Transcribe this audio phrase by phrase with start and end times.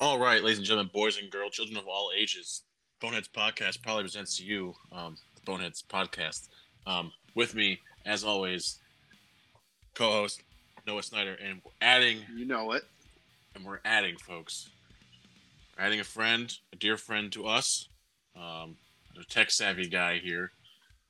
[0.00, 2.62] All right, ladies and gentlemen, boys and girls, children of all ages,
[3.00, 6.48] Boneheads Podcast probably presents to you um, the Boneheads Podcast.
[6.86, 8.78] Um, with me, as always,
[9.94, 10.42] co-host
[10.86, 12.84] Noah Snyder, and we're adding, You know it.
[13.54, 14.68] and we're adding, folks,
[15.76, 17.88] we're adding a friend, a dear friend to us,
[18.36, 18.76] um,
[19.20, 20.52] a tech savvy guy here.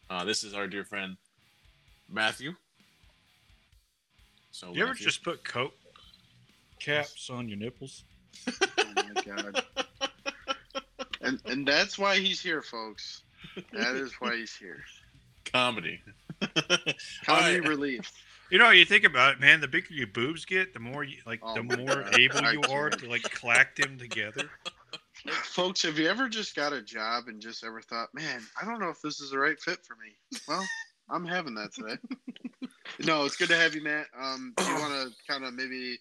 [0.08, 1.16] Uh, this is our dear friend
[2.10, 2.52] Matthew.
[4.50, 5.74] So, You ever just put coat
[6.80, 8.04] caps on your nipples?
[9.14, 9.64] My god.
[11.20, 13.22] And and that's why he's here, folks.
[13.72, 14.78] That is why he's here.
[15.44, 16.00] comedy?
[16.40, 17.66] Comedy Alright.
[17.68, 18.10] relief.
[18.50, 19.60] You know, you think about it, man.
[19.60, 22.18] The bigger your boobs get, the more you like, Oh the more God.
[22.18, 24.48] able I you are to like clack them together.
[25.42, 28.78] Folks, have you ever just got a job and just ever thought, man, I don't
[28.78, 30.14] know if this is the right fit for me?
[30.46, 30.64] Well,
[31.10, 31.96] I'm having that today.
[33.04, 34.06] no, it's good to have you, Matt.
[34.18, 35.98] Um, do you want to kind of maybe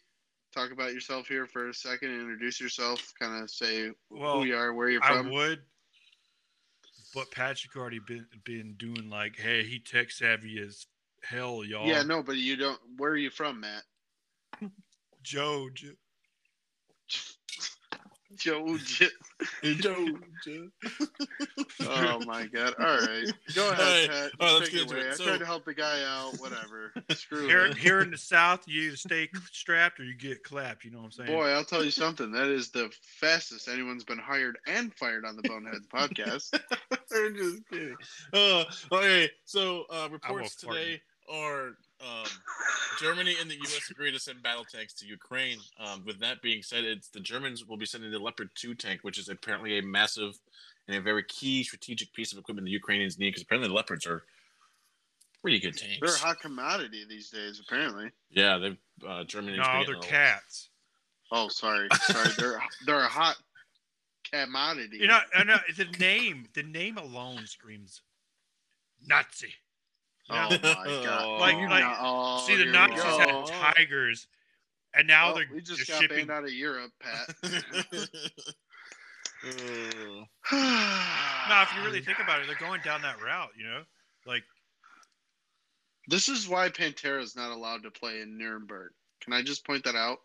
[0.53, 3.13] talk about yourself here for a second and introduce yourself?
[3.19, 5.27] Kind of say Well, who you are, where you're from.
[5.27, 5.59] I would,
[7.13, 10.87] but Patrick already been been doing like, hey, he tech savvy as
[11.23, 11.87] hell, y'all.
[11.87, 12.79] Yeah, no, but you don't.
[12.97, 13.83] Where are you from, Matt?
[15.23, 15.69] Joe.
[18.35, 18.77] J- Joe.
[18.83, 19.07] J-
[19.75, 20.67] Joe.
[21.81, 22.73] Oh my god!
[22.79, 23.25] All right,
[23.55, 24.31] go ahead, All right, Pat.
[24.39, 25.05] all right, let's Take get it into away.
[25.07, 25.11] it.
[25.11, 26.33] I So- tried to help the guy out.
[26.39, 26.93] Whatever.
[27.11, 27.77] Screw Here, it.
[27.77, 30.83] here in the South, you either stay strapped or you get clapped.
[30.83, 31.31] You know what I'm saying?
[31.31, 32.31] Boy, I'll tell you something.
[32.31, 36.53] That is the fastest anyone's been hired and fired on the Boneheads podcast.
[36.91, 37.95] I'm just kidding.
[38.33, 41.67] Uh, okay, so uh, reports fart today are
[42.01, 42.25] um,
[42.99, 43.89] Germany and the U.S.
[43.89, 45.59] agree to send battle tanks to Ukraine.
[45.79, 49.01] Um, with that being said, it's the Germans will be sending the Leopard 2 tank,
[49.03, 50.37] which is apparently a massive
[50.87, 54.05] and a very key strategic piece of equipment the Ukrainians need because apparently the Leopards
[54.05, 54.23] are
[55.41, 55.99] pretty good tanks.
[56.01, 58.09] They're a hot commodity these days, apparently.
[58.29, 59.57] yeah, they've uh, Germany.
[59.57, 60.69] no, they're cats.
[61.31, 62.29] Oh, sorry, sorry.
[62.37, 63.35] They're they're a hot
[64.31, 64.97] commodity.
[64.97, 68.01] You know, I know the name, the name alone screams
[69.05, 69.53] Nazi.
[70.29, 70.47] You know?
[70.51, 71.39] Oh my god!
[71.39, 73.45] Like- You like, know- oh, See, the Nazis had
[73.75, 74.27] tigers,
[74.93, 76.27] and now Well, they're we just just got shipping.
[76.27, 77.35] banned out of Europe, Pat.
[80.51, 83.49] now, if you really think about it, they're going down that route.
[83.57, 83.81] You know,
[84.25, 84.43] like
[86.07, 88.91] This is why Pantera is not allowed to play in Nuremberg.
[89.21, 90.17] Can I just point that out?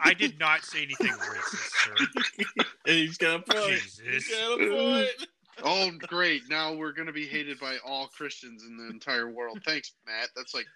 [0.00, 2.64] I did not say anything racist, sir.
[2.84, 3.70] he's got a point.
[3.80, 4.00] Jesus.
[4.00, 5.26] He's got a point.
[5.64, 6.42] Oh, great.
[6.48, 9.60] Now we're going to be hated by all Christians in the entire world.
[9.66, 10.28] Thanks, Matt.
[10.36, 10.66] That's like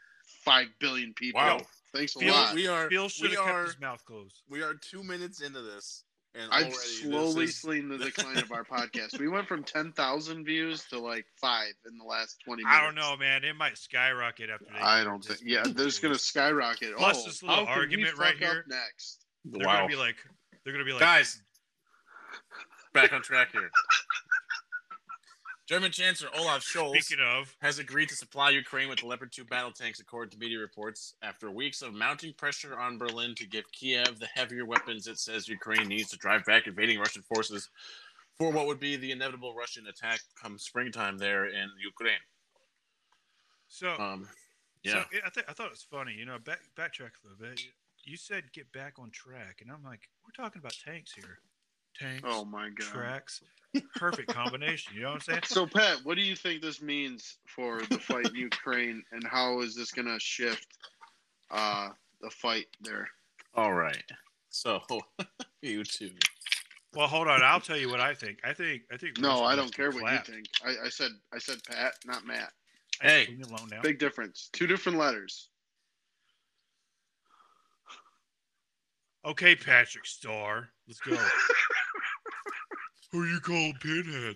[0.44, 1.40] 5 billion people.
[1.40, 1.60] Wow.
[1.94, 2.54] Thanks a Phil, lot.
[2.54, 4.42] We are Phil should we have kept are his mouth closed.
[4.48, 6.02] we are two minutes into this,
[6.34, 9.20] and I've already slowly this is- seen the decline of our podcast.
[9.20, 12.76] We went from 10,000 views to like five in the last 20 minutes.
[12.76, 13.44] I don't know, man.
[13.44, 14.80] It might skyrocket after they.
[14.80, 15.48] I don't this think.
[15.48, 16.96] Yeah, many there's going to skyrocket.
[16.96, 18.64] Plus oh, this little how can we argument right fuck up here.
[18.68, 19.24] next.
[19.44, 20.16] They're wow, gonna be like,
[20.64, 21.40] they're gonna be like, guys,
[22.92, 23.70] back on track here.
[25.66, 29.44] German Chancellor Olaf Scholz Speaking of, has agreed to supply Ukraine with the Leopard 2
[29.44, 33.64] battle tanks, according to media reports, after weeks of mounting pressure on Berlin to give
[33.72, 37.70] Kiev the heavier weapons it says Ukraine needs to drive back invading Russian forces
[38.36, 42.18] for what would be the inevitable Russian attack come springtime there in Ukraine.
[43.68, 44.28] so, Um,
[44.82, 44.92] yeah.
[44.92, 46.12] so I, th- I thought it was funny.
[46.12, 47.60] You know, back backtrack a little bit.
[48.04, 51.38] You said get back on track, and I'm like, we're talking about tanks here.
[51.98, 52.86] Tanks, Oh my god.
[52.86, 53.40] tracks,
[53.96, 54.94] perfect combination.
[54.94, 55.40] You know what I'm saying?
[55.44, 59.60] So Pat, what do you think this means for the fight in Ukraine, and how
[59.60, 60.66] is this going to shift
[61.50, 61.90] uh,
[62.20, 63.08] the fight there?
[63.54, 64.02] All right.
[64.50, 64.80] So,
[65.62, 66.10] you two.
[66.94, 67.42] Well, hold on.
[67.42, 68.38] I'll tell you what I think.
[68.44, 68.82] I think.
[68.92, 69.18] I think.
[69.18, 70.46] No, I don't to care what you think.
[70.64, 72.52] I, I said I said Pat, not Matt.
[73.00, 73.26] Hey.
[73.28, 73.80] leave me alone now.
[73.82, 74.48] Big difference.
[74.52, 75.48] Two different letters.
[79.24, 81.16] Okay, Patrick Star, let's go.
[83.14, 84.34] Who you call Pinhead?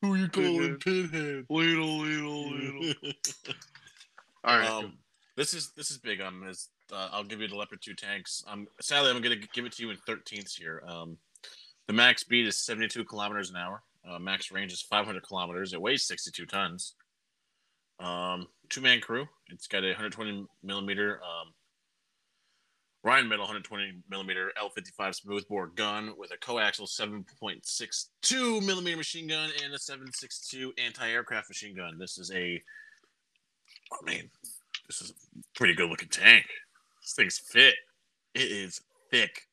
[0.00, 1.44] Who you calling Pinhead?
[1.50, 2.94] Little, little, little.
[4.44, 4.66] All right.
[4.66, 4.94] Um,
[5.36, 6.22] this is this is big.
[6.22, 8.42] Um, is uh, I'll give you the Leopard two tanks.
[8.48, 10.82] Um, sadly, I'm gonna give it to you in thirteenths here.
[10.88, 11.18] Um,
[11.86, 13.82] the max speed is 72 kilometers an hour.
[14.08, 15.74] Uh, max range is 500 kilometers.
[15.74, 16.94] It weighs 62 tons.
[18.00, 19.26] Um, two man crew.
[19.48, 21.52] It's got a 120 millimeter um,
[23.04, 29.76] Rheinmetall 120 millimeter L55 smoothbore gun with a coaxial 7.62 millimeter machine gun and a
[29.76, 31.98] 7.62 anti-aircraft machine gun.
[31.98, 32.62] This is a,
[33.92, 34.30] I mean,
[34.86, 35.14] this is a
[35.56, 36.46] pretty good looking tank.
[37.02, 37.74] This thing's fit.
[38.34, 39.48] It is thick.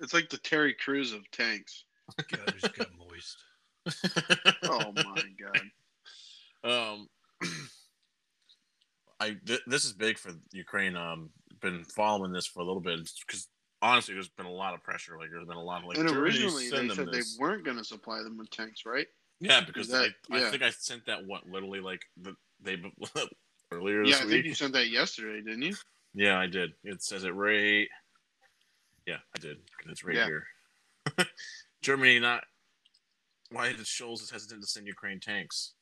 [0.00, 1.84] It's like the Terry Crews of tanks.
[2.30, 3.36] God, it just got moist.
[4.64, 5.60] Oh my god.
[6.64, 7.08] Um,
[9.20, 10.96] I th- this is big for Ukraine.
[10.96, 11.30] Um,
[11.60, 13.48] been following this for a little bit because
[13.82, 15.16] honestly, there's been a lot of pressure.
[15.18, 15.98] Like there's been a lot of like.
[15.98, 17.36] and originally they said this.
[17.36, 19.06] they weren't going to supply them with tanks, right?
[19.40, 20.46] Yeah, because that- I, yeah.
[20.46, 22.76] I think I sent that what literally like the they
[23.72, 24.30] earlier Yeah, I week.
[24.30, 25.74] think you sent that yesterday, didn't you?
[26.14, 26.72] Yeah, I did.
[26.84, 27.86] It says it right.
[29.06, 29.58] Yeah, I did.
[29.88, 30.26] It's right Yeah.
[30.26, 30.46] here.
[31.82, 32.44] Germany not.
[33.50, 35.74] Why did Scholz is hesitant to send Ukraine tanks?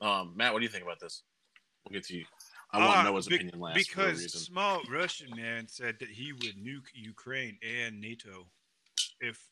[0.00, 1.22] Um, Matt, what do you think about this?
[1.84, 2.24] We'll get to you.
[2.72, 6.08] I want Ah, Noah's be- opinion last for a because small Russian man said that
[6.08, 8.46] he would nuke Ukraine and NATO
[9.20, 9.48] if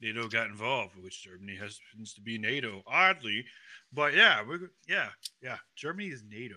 [0.00, 3.44] NATO got involved, which Germany happens to be NATO, oddly.
[3.92, 5.08] But yeah, we're yeah,
[5.42, 5.56] yeah.
[5.76, 6.56] Germany is NATO.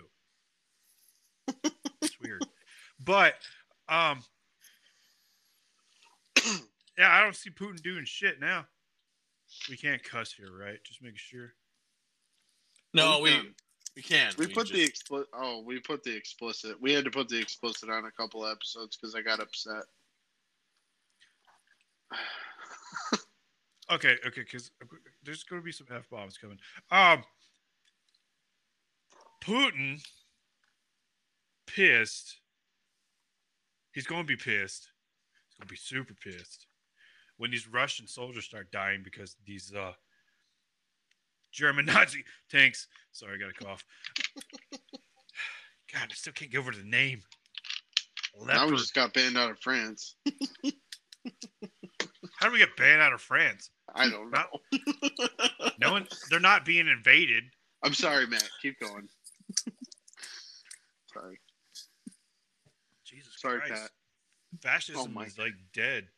[2.00, 2.44] it's weird,
[3.04, 3.34] but
[3.88, 4.22] um,
[6.96, 8.66] yeah, I don't see Putin doing shit now.
[9.68, 10.78] We can't cuss here, right?
[10.84, 11.52] Just making sure.
[12.94, 13.32] No, we
[14.02, 14.32] can.
[14.38, 14.48] we can.
[14.48, 15.28] We put the explicit.
[15.34, 16.80] Oh, we put the explicit.
[16.80, 19.84] We had to put the explicit on a couple episodes because I got upset.
[23.92, 24.70] Okay, okay, because
[25.22, 26.56] there's going to be some f bombs coming.
[26.90, 27.22] Um,
[29.44, 30.02] Putin
[31.66, 32.38] pissed.
[33.92, 34.88] He's going to be pissed.
[35.46, 36.66] He's going to be super pissed
[37.36, 39.92] when these Russian soldiers start dying because these uh
[41.54, 42.88] German Nazi tanks.
[43.12, 43.84] Sorry, I got a cough.
[45.92, 47.22] God, I still can't get over the name.
[48.44, 50.16] now we just got banned out of France.
[52.36, 53.70] How do we get banned out of France?
[53.94, 54.42] I don't know.
[54.72, 56.06] Not- No one.
[56.30, 57.44] They're not being invaded.
[57.82, 58.48] I'm sorry, Matt.
[58.62, 59.08] Keep going.
[61.12, 61.38] sorry.
[63.04, 63.82] Jesus Sorry, Christ.
[63.82, 63.90] Pat.
[64.62, 66.08] Fascism Oh is like dead.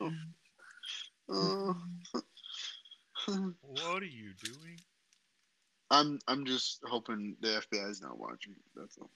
[0.00, 1.72] Uh,
[3.62, 4.78] What are you doing?
[5.90, 8.54] I'm I'm just hoping the FBI is not watching.
[8.74, 9.10] That's all.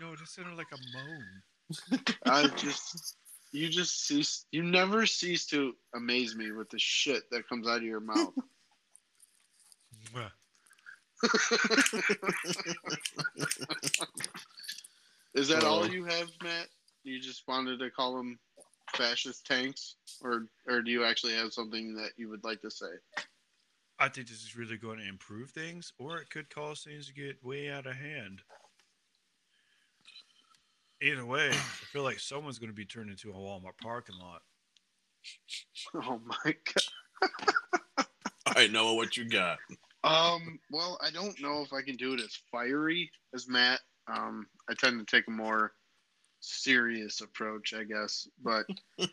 [0.00, 1.42] No, it just sounded like a moan.
[2.24, 3.16] I just
[3.52, 7.78] you just cease you never cease to amaze me with the shit that comes out
[7.78, 8.32] of your mouth.
[15.34, 16.68] Is that all you have, Matt?
[17.04, 18.38] You just wanted to call them
[18.98, 22.86] fascist tanks, or or do you actually have something that you would like to say?
[23.98, 27.14] I think this is really going to improve things, or it could cause things to
[27.14, 28.42] get way out of hand.
[31.00, 31.52] Either way, I
[31.92, 34.42] feel like someone's going to be turned into a Walmart parking lot.
[35.94, 38.06] Oh my god.
[38.46, 39.58] All right, Noah, what you got?
[40.04, 40.58] Um.
[40.70, 43.80] Well, I don't know if I can do it as fiery as Matt.
[44.06, 44.46] Um.
[44.70, 45.72] I tend to take a more
[46.48, 48.28] serious approach, I guess.
[48.42, 48.66] But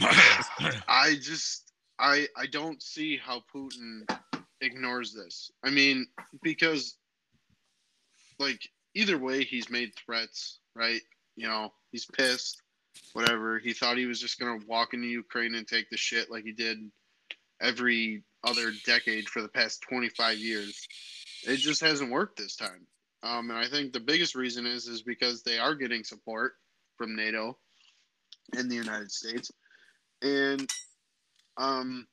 [0.00, 4.02] I just I I don't see how Putin
[4.60, 5.50] ignores this.
[5.64, 6.06] I mean,
[6.42, 6.96] because
[8.38, 8.60] like
[8.94, 11.00] either way he's made threats, right?
[11.36, 12.60] You know, he's pissed,
[13.12, 13.58] whatever.
[13.58, 16.52] He thought he was just gonna walk into Ukraine and take the shit like he
[16.52, 16.78] did
[17.60, 20.86] every other decade for the past 25 years.
[21.44, 22.86] It just hasn't worked this time.
[23.22, 26.54] Um, and I think the biggest reason is is because they are getting support
[26.96, 27.56] from NATO
[28.56, 29.50] and the United States.
[30.22, 30.68] And
[31.56, 32.06] um,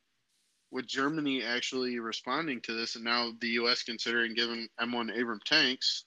[0.71, 3.83] with Germany actually responding to this, and now the U.S.
[3.83, 6.05] considering giving M1 Abram tanks,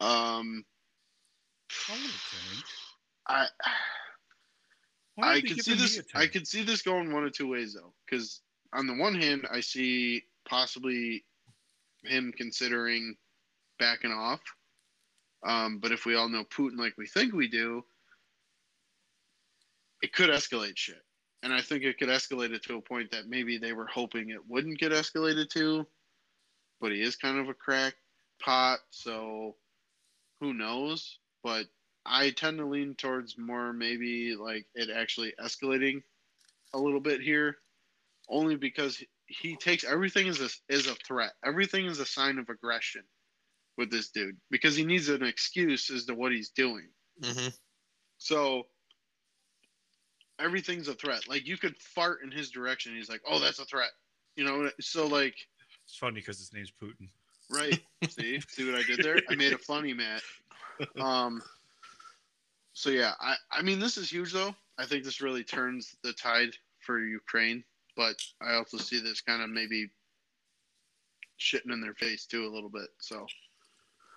[0.00, 0.64] um,
[1.86, 2.64] Hold it, Tank.
[3.28, 3.46] I
[5.22, 6.00] I could see this.
[6.14, 8.40] I could see this going one of two ways though, because
[8.72, 11.24] on the one hand, I see possibly
[12.04, 13.14] him considering
[13.80, 14.40] backing off.
[15.44, 17.82] Um, but if we all know Putin like we think we do,
[20.02, 21.02] it could escalate shit.
[21.42, 24.28] And I think it could escalate it to a point that maybe they were hoping
[24.28, 25.86] it wouldn't get escalated to.
[26.80, 29.56] But he is kind of a crackpot, so
[30.40, 31.18] who knows?
[31.42, 31.66] But
[32.04, 36.02] I tend to lean towards more maybe like it actually escalating
[36.74, 37.56] a little bit here,
[38.28, 41.32] only because he takes everything as a as a threat.
[41.44, 43.02] Everything is a sign of aggression
[43.80, 46.86] with this dude because he needs an excuse as to what he's doing.
[47.22, 47.48] Mm-hmm.
[48.18, 48.66] So
[50.38, 51.26] everything's a threat.
[51.26, 53.90] Like you could fart in his direction, he's like, "Oh, that's a threat,"
[54.36, 54.70] you know.
[54.80, 55.34] So like,
[55.86, 57.08] It's funny because his name's Putin.
[57.50, 57.80] right?
[58.08, 59.18] see, see what I did there?
[59.28, 60.22] I made a funny, Matt.
[60.98, 61.42] Um.
[62.72, 64.54] So yeah, I I mean this is huge though.
[64.78, 67.64] I think this really turns the tide for Ukraine,
[67.96, 69.90] but I also see this kind of maybe
[71.38, 72.88] shitting in their face too a little bit.
[72.98, 73.26] So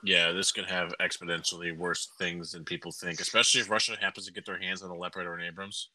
[0.04, 4.34] Yeah, this could have exponentially worse things than people think, especially if Russia happens to
[4.34, 5.90] get their hands on a Leopard or an Abrams.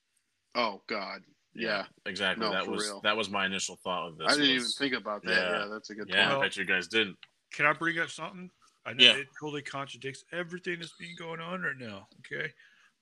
[0.55, 1.21] oh god,
[1.55, 1.85] yeah.
[2.07, 2.47] exactly.
[2.47, 3.00] No, that was real.
[3.03, 4.29] that was my initial thought of this.
[4.29, 5.31] I didn't even think about that.
[5.31, 5.59] yeah.
[5.61, 6.38] Yeah, that's a good Yeah, point.
[6.41, 7.17] I bet you guys didn't.
[7.53, 8.50] Can I bring up something?
[8.87, 9.17] I know Yeah.
[9.17, 12.07] it totally contradicts everything that's been going on right now.
[12.21, 12.50] Okay.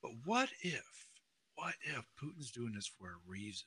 [0.02, 0.84] But what if,
[1.54, 3.66] what if Putin's doing this for a reason?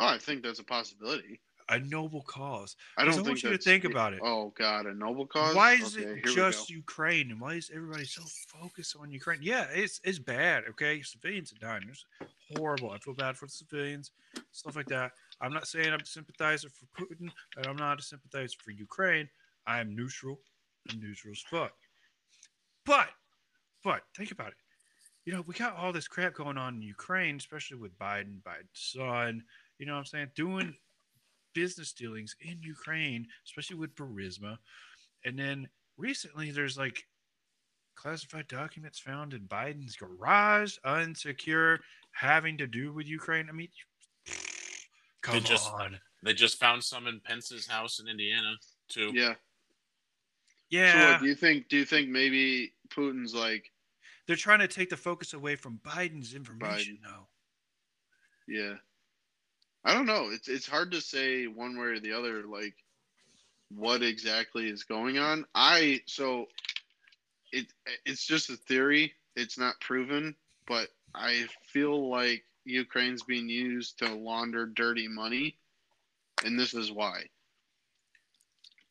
[0.00, 1.40] Oh, I think that's a possibility.
[1.70, 2.76] A noble cause.
[2.96, 4.20] I don't I want you to think about it.
[4.22, 5.54] Oh God, a noble cause.
[5.54, 6.70] Why is Okay, it just.
[6.70, 9.40] Ukraine, and why is everybody so focused on Ukraine?
[9.42, 10.64] Yeah, it's it's bad.
[10.70, 11.88] Okay, civilians are dying.
[11.90, 12.06] It's
[12.56, 12.90] horrible.
[12.90, 14.12] I feel bad for the civilians,
[14.50, 15.12] stuff like that.
[15.40, 19.28] I'm not saying I'm a sympathizer for Putin, and I'm not a sympathizer for Ukraine.
[19.66, 20.40] I am neutral.
[20.90, 21.72] I'm neutral as fuck.
[22.86, 23.08] But,
[23.84, 24.54] but think about it.
[25.26, 28.70] You know, we got all this crap going on in Ukraine, especially with Biden, Biden's
[28.72, 29.42] son.
[29.78, 30.30] You know what I'm saying?
[30.34, 30.74] Doing
[31.60, 34.58] business dealings in Ukraine, especially with Burisma.
[35.24, 37.04] And then recently there's like
[37.96, 41.78] classified documents found in Biden's garage, unsecure,
[42.12, 43.48] having to do with Ukraine.
[43.48, 43.68] I mean,
[45.22, 45.98] come just- on.
[46.24, 48.54] They just found some in Pence's house in Indiana
[48.88, 49.10] too.
[49.14, 49.34] Yeah.
[49.34, 49.38] So
[50.70, 51.12] Yeah.
[51.12, 51.68] what, do you think?
[51.68, 53.70] Do you think maybe Putin's like,
[54.26, 57.28] They're trying to take the focus away from Biden's information, though.
[58.48, 58.74] yeah,
[59.84, 60.30] I don't know.
[60.30, 62.42] It's it's hard to say one way or the other.
[62.42, 62.74] Like,
[63.70, 65.44] what exactly is going on?
[65.54, 66.46] I so
[67.52, 67.66] it
[68.04, 69.14] it's just a theory.
[69.36, 70.34] It's not proven,
[70.66, 75.56] but I feel like Ukraine's being used to launder dirty money,
[76.44, 77.24] and this is why.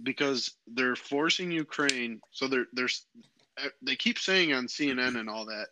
[0.01, 2.89] Because they're forcing Ukraine, so they're they're
[3.81, 5.67] they keep saying on CNN and all that,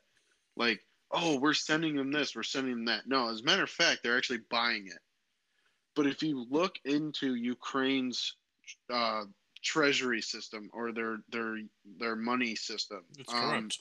[0.55, 0.83] like,
[1.15, 3.07] oh, we're sending them this, we're sending them that.
[3.07, 4.99] No, as a matter of fact, they're actually buying it.
[5.95, 8.35] But if you look into Ukraine's
[8.93, 9.23] uh,
[9.63, 11.57] treasury system or their their
[11.99, 13.79] their money system, It's um, corrupt.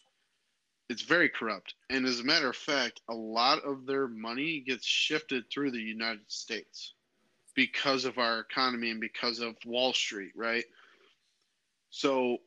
[0.88, 1.74] it's very corrupt.
[1.90, 5.80] And as a matter of fact, a lot of their money gets shifted through the
[5.80, 6.94] United States
[7.54, 10.64] because of our economy and because of Wall Street, right?
[11.90, 12.38] So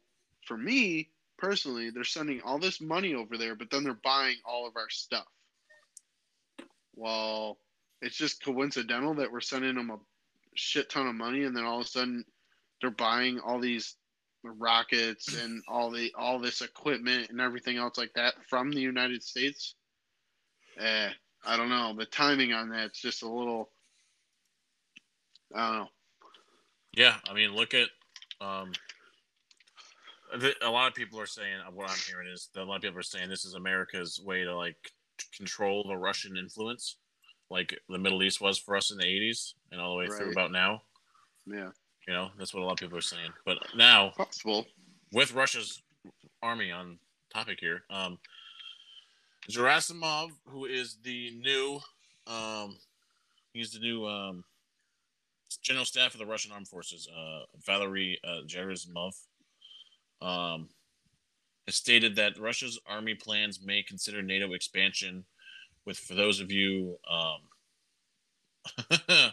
[0.45, 4.67] for me personally, they're sending all this money over there, but then they're buying all
[4.67, 5.27] of our stuff.
[6.95, 7.57] Well,
[8.01, 9.99] it's just coincidental that we're sending them a
[10.55, 12.25] shit ton of money and then all of a sudden
[12.81, 13.95] they're buying all these
[14.43, 19.23] rockets and all the all this equipment and everything else like that from the United
[19.23, 19.75] States.
[20.79, 21.09] Eh,
[21.45, 21.93] I don't know.
[21.97, 23.69] The timing on that's just a little.
[25.55, 25.87] I don't know.
[26.93, 27.89] Yeah, I mean, look at
[28.41, 28.71] um,
[30.61, 32.99] a lot of people are saying what I'm hearing is that a lot of people
[32.99, 34.91] are saying this is America's way to like
[35.35, 36.97] control the Russian influence,
[37.49, 40.31] like the Middle East was for us in the '80s and all the way through
[40.31, 40.81] about now.
[41.45, 41.69] Yeah,
[42.07, 43.31] You know, that's what a lot of people are saying.
[43.45, 44.65] But now, possible.
[45.13, 45.81] with Russia's
[46.43, 46.99] army on
[47.33, 48.19] topic here, um,
[49.49, 51.79] Gerasimov, who is the new,
[52.27, 52.77] um,
[53.53, 54.43] he's the new um,
[55.61, 59.13] general staff of the Russian armed forces, uh, Valery uh, Gerasimov,
[60.21, 60.69] um,
[61.65, 65.25] has stated that Russia's army plans may consider NATO expansion.
[65.85, 67.41] With for those of you um,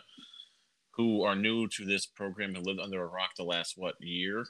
[0.92, 4.44] who are new to this program and lived under a rock the last what year,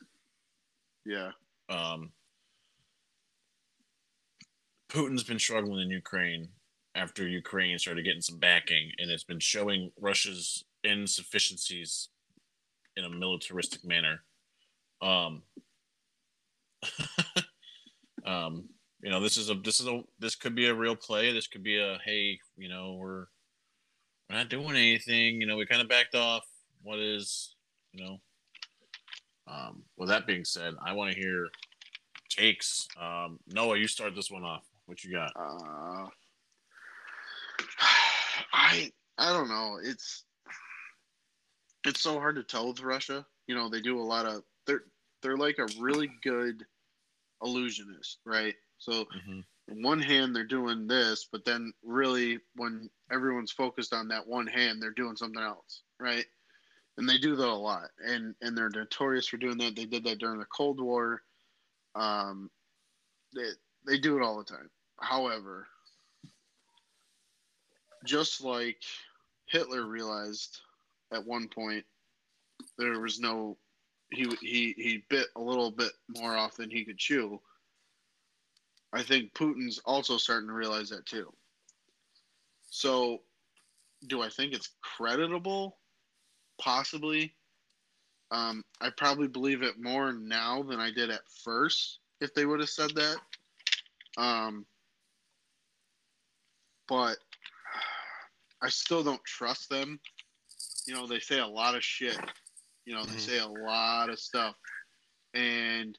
[1.06, 1.30] Yeah,
[1.68, 2.12] um,
[4.90, 6.48] Putin's been struggling in Ukraine
[6.94, 12.08] after Ukraine started getting some backing, and it's been showing Russia's insufficiencies
[12.96, 14.22] in a militaristic manner.
[15.02, 15.42] Um,
[18.26, 18.68] um,
[19.02, 21.32] you know, this is a this is a this could be a real play.
[21.32, 23.26] This could be a hey, you know, we're
[24.28, 25.40] we're not doing anything.
[25.40, 26.44] You know, we kind of backed off.
[26.82, 27.54] What is,
[27.92, 28.20] you know?
[29.46, 31.48] Um, with that being said, I want to hear
[32.30, 32.88] takes.
[33.00, 34.64] Um, Noah, you start this one off.
[34.86, 35.32] What you got?
[35.36, 36.08] uh,
[38.52, 39.78] I I don't know.
[39.82, 40.24] It's
[41.86, 43.26] it's so hard to tell with Russia.
[43.46, 44.84] You know, they do a lot of they're
[45.22, 46.64] they're like a really good
[47.44, 48.54] illusionist, right?
[48.78, 49.44] So Mhm.
[49.70, 54.46] on one hand they're doing this, but then really when everyone's focused on that one
[54.46, 56.26] hand, they're doing something else, right?
[56.96, 59.74] And they do that a lot, and and they're notorious for doing that.
[59.74, 61.22] They did that during the Cold War.
[61.94, 62.50] Um,
[63.34, 63.50] they
[63.86, 64.70] they do it all the time.
[65.00, 65.68] However,
[68.04, 68.82] just like
[69.46, 70.60] Hitler realized
[71.12, 71.84] at one point
[72.78, 73.58] there was no
[74.10, 77.40] he he he bit a little bit more off than he could chew.
[78.92, 81.32] I think Putin's also starting to realize that too.
[82.70, 83.22] So,
[84.06, 85.76] do I think it's creditable?
[86.60, 87.34] Possibly.
[88.30, 92.60] Um, I probably believe it more now than I did at first if they would
[92.60, 93.16] have said that.
[94.16, 94.64] Um,
[96.88, 97.16] but
[98.62, 100.00] I still don't trust them.
[100.86, 102.18] You know, they say a lot of shit.
[102.84, 103.20] You know, they Mhm.
[103.20, 104.56] say a lot of stuff.
[105.34, 105.98] And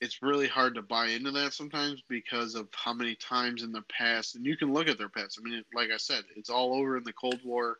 [0.00, 3.82] it's really hard to buy into that sometimes because of how many times in the
[3.82, 5.38] past, and you can look at their past.
[5.38, 7.78] I mean, like I said, it's all over in the Cold War,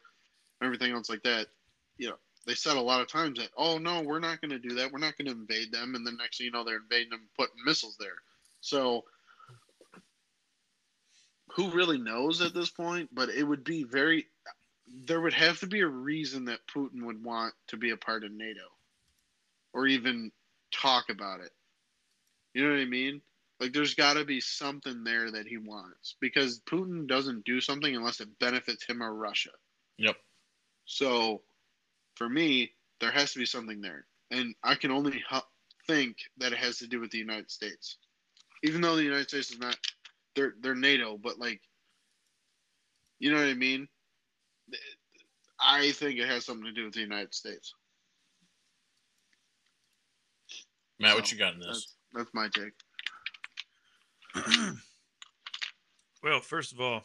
[0.62, 1.48] everything else like that.
[1.96, 2.16] You know,
[2.46, 4.92] they said a lot of times that, oh no, we're not going to do that.
[4.92, 7.28] We're not going to invade them, and then next thing you know, they're invading them,
[7.38, 8.16] putting missiles there.
[8.60, 9.04] So,
[11.54, 13.08] who really knows at this point?
[13.14, 14.26] But it would be very.
[15.06, 18.24] There would have to be a reason that Putin would want to be a part
[18.24, 18.66] of NATO,
[19.72, 20.32] or even
[20.72, 21.52] talk about it.
[22.54, 23.22] You know what I mean?
[23.60, 27.94] Like, there's got to be something there that he wants because Putin doesn't do something
[27.94, 29.50] unless it benefits him or Russia.
[29.98, 30.16] Yep.
[30.86, 31.42] So,
[32.16, 35.22] for me, there has to be something there, and I can only
[35.86, 37.96] think that it has to do with the United States,
[38.62, 39.76] even though the United States is not
[40.34, 41.60] they're they're NATO, but like,
[43.18, 43.88] you know what I mean?
[45.60, 47.74] I think it has something to do with the United States.
[50.98, 51.68] Matt, what you got in this?
[51.68, 52.74] That's that's my take.
[56.22, 57.02] well, first of all,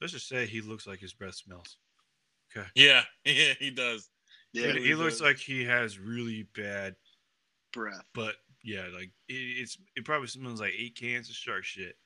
[0.00, 1.76] let's just say he looks like his breath smells.
[2.56, 2.66] Okay.
[2.74, 4.08] Yeah, yeah, he does.
[4.52, 6.94] Yeah, he, he looks like he has really bad,
[7.72, 8.04] breath.
[8.14, 11.96] but yeah, like it, it's it probably smells like eight cans of shark shit.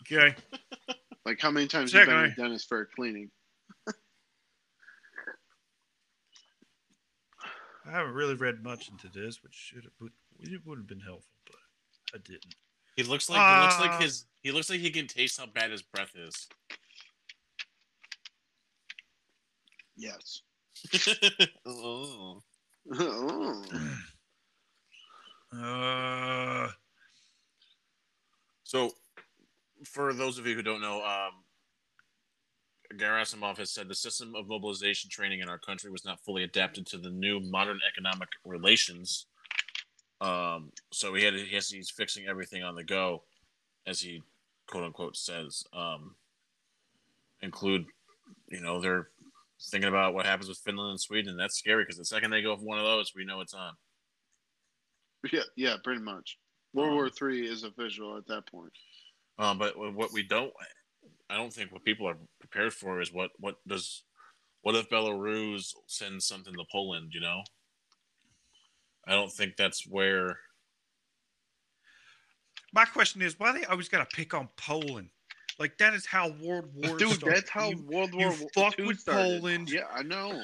[0.00, 0.34] Okay,
[1.24, 3.30] Like how many times have you been to the dentist for a cleaning?
[7.84, 11.00] I haven't really read much into this, which should have would, it would have been
[11.00, 11.56] helpful, but
[12.14, 12.54] I didn't.
[12.96, 15.70] He looks like he looks like his he looks like he can taste how bad
[15.70, 16.48] his breath is.
[19.96, 20.42] Yes.
[21.66, 22.42] oh.
[22.94, 23.64] oh.
[25.54, 26.68] Uh,
[28.72, 28.90] So,
[29.84, 31.44] for those of you who don't know, um,
[32.96, 36.86] Gerasimov has said the system of mobilization training in our country was not fully adapted
[36.86, 39.26] to the new modern economic relations.
[40.20, 43.24] Um, so he had he has he's fixing everything on the go,
[43.86, 44.22] as he
[44.68, 45.64] quote unquote says.
[45.72, 46.14] Um,
[47.40, 47.86] include,
[48.48, 49.08] you know, they're
[49.70, 51.30] thinking about what happens with Finland and Sweden.
[51.30, 53.54] And that's scary because the second they go for one of those, we know it's
[53.54, 53.72] on.
[55.32, 56.38] Yeah, yeah, pretty much.
[56.72, 58.72] World War Three is official at that point.
[59.42, 60.52] Um, but what we don't,
[61.28, 64.04] I don't think what people are prepared for is what what does,
[64.62, 67.10] what if Belarus sends something to Poland?
[67.12, 67.42] You know,
[69.06, 70.38] I don't think that's where.
[72.72, 75.08] my question is, why they always got to pick on Poland?
[75.58, 76.96] Like that is how World War.
[76.96, 77.36] Dude, started.
[77.36, 79.40] that's how You- World you War fuck II with started.
[79.40, 79.70] Poland.
[79.70, 80.40] Yeah, I know.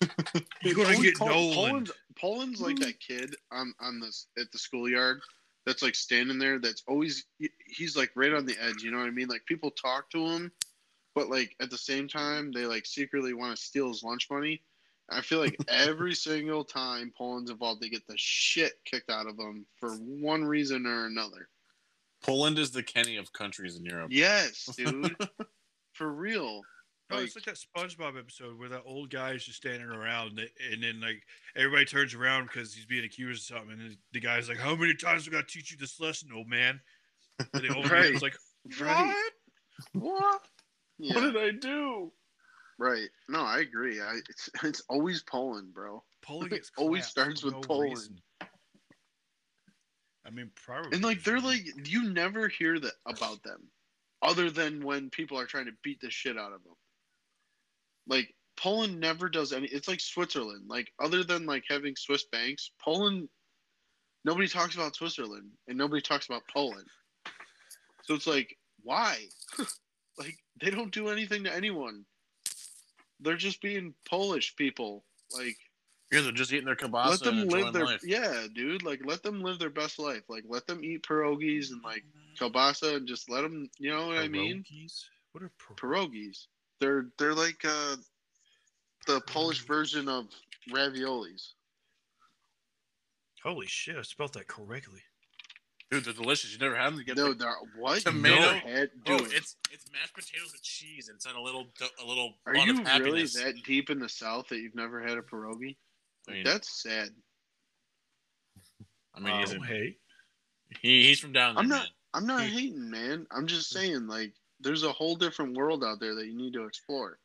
[0.62, 1.54] you're gonna Always get Pol- Nolan.
[1.54, 5.20] Poland's, Poland's like that kid on on this at the schoolyard
[5.66, 6.58] that's like standing there.
[6.58, 7.24] That's always
[7.66, 8.82] he's like right on the edge.
[8.82, 9.28] You know what I mean?
[9.28, 10.52] Like people talk to him,
[11.14, 14.62] but like at the same time they like secretly want to steal his lunch money.
[15.10, 19.36] I feel like every single time Poland's involved, they get the shit kicked out of
[19.36, 21.48] them for one reason or another.
[22.22, 24.08] Poland is the Kenny of countries in Europe.
[24.10, 25.14] Yes, dude,
[25.92, 26.62] for real.
[27.14, 30.38] Oh, Like, it's like that SpongeBob episode where that old guy is just standing around,
[30.38, 31.22] and, and then like
[31.56, 34.94] everybody turns around because he's being accused of something, and the guy's like, "How many
[34.94, 36.80] times I got to teach you this lesson, old man?"
[37.38, 38.10] And the old Right.
[38.10, 38.36] man's like,
[38.80, 39.14] Right.
[39.92, 40.48] "What?" what?
[40.98, 41.14] Yeah.
[41.14, 42.12] What did I do?
[42.78, 43.08] Right.
[43.28, 44.00] No, I agree.
[44.00, 46.02] I it's it's always Poland, bro.
[46.22, 47.90] Poland gets Always starts with no Poland.
[47.90, 48.22] reason.
[50.26, 50.92] I mean, probably.
[50.92, 53.68] And like they're like you never hear that about them,
[54.22, 56.74] other than when people are trying to beat the shit out of them.
[58.06, 59.66] Like Poland never does any.
[59.68, 60.64] It's like Switzerland.
[60.68, 63.28] Like other than like having Swiss banks, Poland.
[64.26, 66.86] Nobody talks about Switzerland, and nobody talks about Poland.
[68.04, 69.18] So it's like, why?
[70.18, 72.04] like they don't do anything to anyone.
[73.20, 75.04] They're just being Polish people.
[75.36, 75.56] Like
[76.12, 78.00] Yeah, they're just eating their kielbasa let them and live their life.
[78.04, 78.82] yeah, dude.
[78.82, 80.22] Like let them live their best life.
[80.28, 82.04] Like let them eat pierogies and like
[82.38, 83.68] kielbasa and just let them.
[83.78, 84.64] You know what I mean?
[84.70, 85.04] Pierogies?
[85.32, 85.80] What are pierogies?
[85.82, 86.46] Pierogies.
[86.80, 87.96] They're they're like uh,
[89.06, 90.26] the Polish version of
[90.72, 91.52] raviolis.
[93.42, 93.96] Holy shit!
[93.96, 95.00] I spelled that correctly.
[95.90, 96.52] Dude, they're delicious.
[96.52, 96.98] You never had them.
[96.98, 98.00] You get No, the- they're what?
[98.00, 98.36] Tomato?
[98.40, 101.66] No, had, oh, dude, it's it's mashed potatoes with cheese inside a little
[102.02, 102.34] a little.
[102.46, 102.88] are bun you of really
[103.20, 103.34] happiness.
[103.34, 105.76] that deep in the South that you've never had a pierogi?
[106.28, 107.10] I mean, That's sad.
[109.14, 109.96] I mean, Oh, he's, a- hey,
[110.80, 111.62] he, he's from down there.
[111.62, 111.88] I'm not- man.
[112.14, 113.26] I'm not hating, man.
[113.30, 116.64] I'm just saying, like, there's a whole different world out there that you need to
[116.64, 117.18] explore.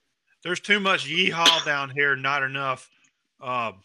[0.43, 2.15] there's too much yeehaw down here.
[2.15, 2.89] Not enough.
[3.41, 3.75] Um,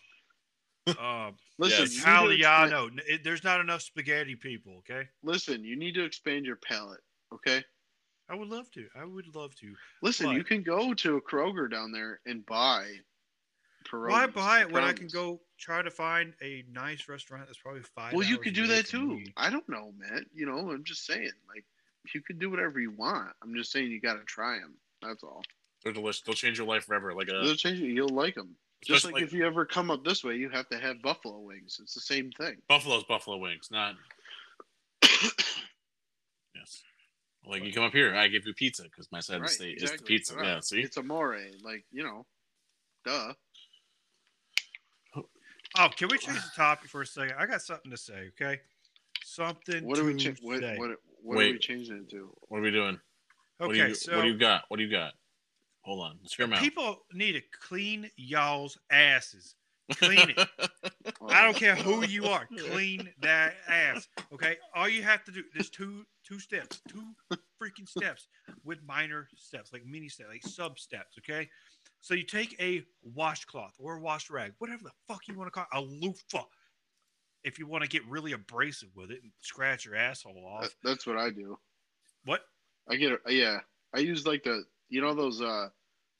[0.86, 1.92] uh, Listen, Yes.
[1.94, 2.86] you expand- Italiano.
[2.88, 4.76] N- it- There's not enough spaghetti people.
[4.78, 5.08] Okay.
[5.22, 7.00] listen, you need to expand your palate.
[7.32, 7.62] Okay.
[8.28, 8.88] I would love to.
[8.96, 9.74] I would love to.
[10.02, 12.90] Listen, But- you can go to a Kroger down there and buy
[13.92, 17.82] Why buy it when I can go try to find a nice restaurant that's probably
[17.82, 18.12] five?
[18.14, 19.06] Well, you hours could do that too.
[19.18, 19.32] me?
[19.36, 20.24] I don't know, man.
[20.34, 21.64] You know, I'm just saying, like,
[22.12, 23.30] you could do whatever you want.
[23.42, 24.74] I'm just saying you got to try them.
[25.00, 25.42] That's all.
[25.82, 26.22] They're delicious.
[26.22, 27.14] They'll change your life forever.
[27.14, 27.86] Like a They'll change you.
[27.88, 28.56] You'll like them.
[28.84, 31.38] Just like like- if you ever come up this way, you have to have buffalo
[31.38, 31.78] wings.
[31.80, 32.56] It's the same thing.
[32.68, 33.94] Buffalo's buffalo wings, not
[35.02, 36.82] yes.
[37.46, 39.82] Like you come up here, I give you pizza because my side of the state
[39.82, 40.34] is the pizza.
[40.36, 40.46] Right.
[40.46, 41.38] Yeah, see, It's amore.
[41.62, 42.26] Like, you know,
[43.04, 43.32] duh.
[45.76, 47.34] Oh, can we change the topic for a second?
[47.38, 48.30] I got something to say.
[48.40, 48.60] Okay,
[49.24, 50.78] something What to are we cha- what, say.
[51.24, 51.60] What, what are we Wait.
[51.60, 52.30] changing it to?
[52.48, 52.98] what are we doing?
[53.58, 54.64] What okay, do you, so what do you got?
[54.68, 55.12] What do you got?
[55.82, 56.60] Hold on, let's hear 'em out.
[56.60, 59.54] people need to clean y'all's asses.
[59.92, 60.48] Clean it.
[61.28, 62.48] I don't care who you are.
[62.70, 64.08] Clean that ass.
[64.32, 64.56] Okay.
[64.74, 67.04] All you have to do there's two two steps, two
[67.62, 68.28] freaking steps
[68.64, 71.18] with minor steps, like mini steps, like sub steps.
[71.18, 71.48] Okay.
[72.00, 75.50] So you take a washcloth or a wash rag, whatever the fuck you want to
[75.50, 76.44] call it, a loofah.
[77.44, 80.76] If you want to get really abrasive with it and scratch your asshole That- off.
[80.82, 81.58] that's what I do.
[82.24, 82.40] What?
[82.88, 83.20] I get it.
[83.28, 83.60] Yeah,
[83.94, 85.68] I use like the you know those uh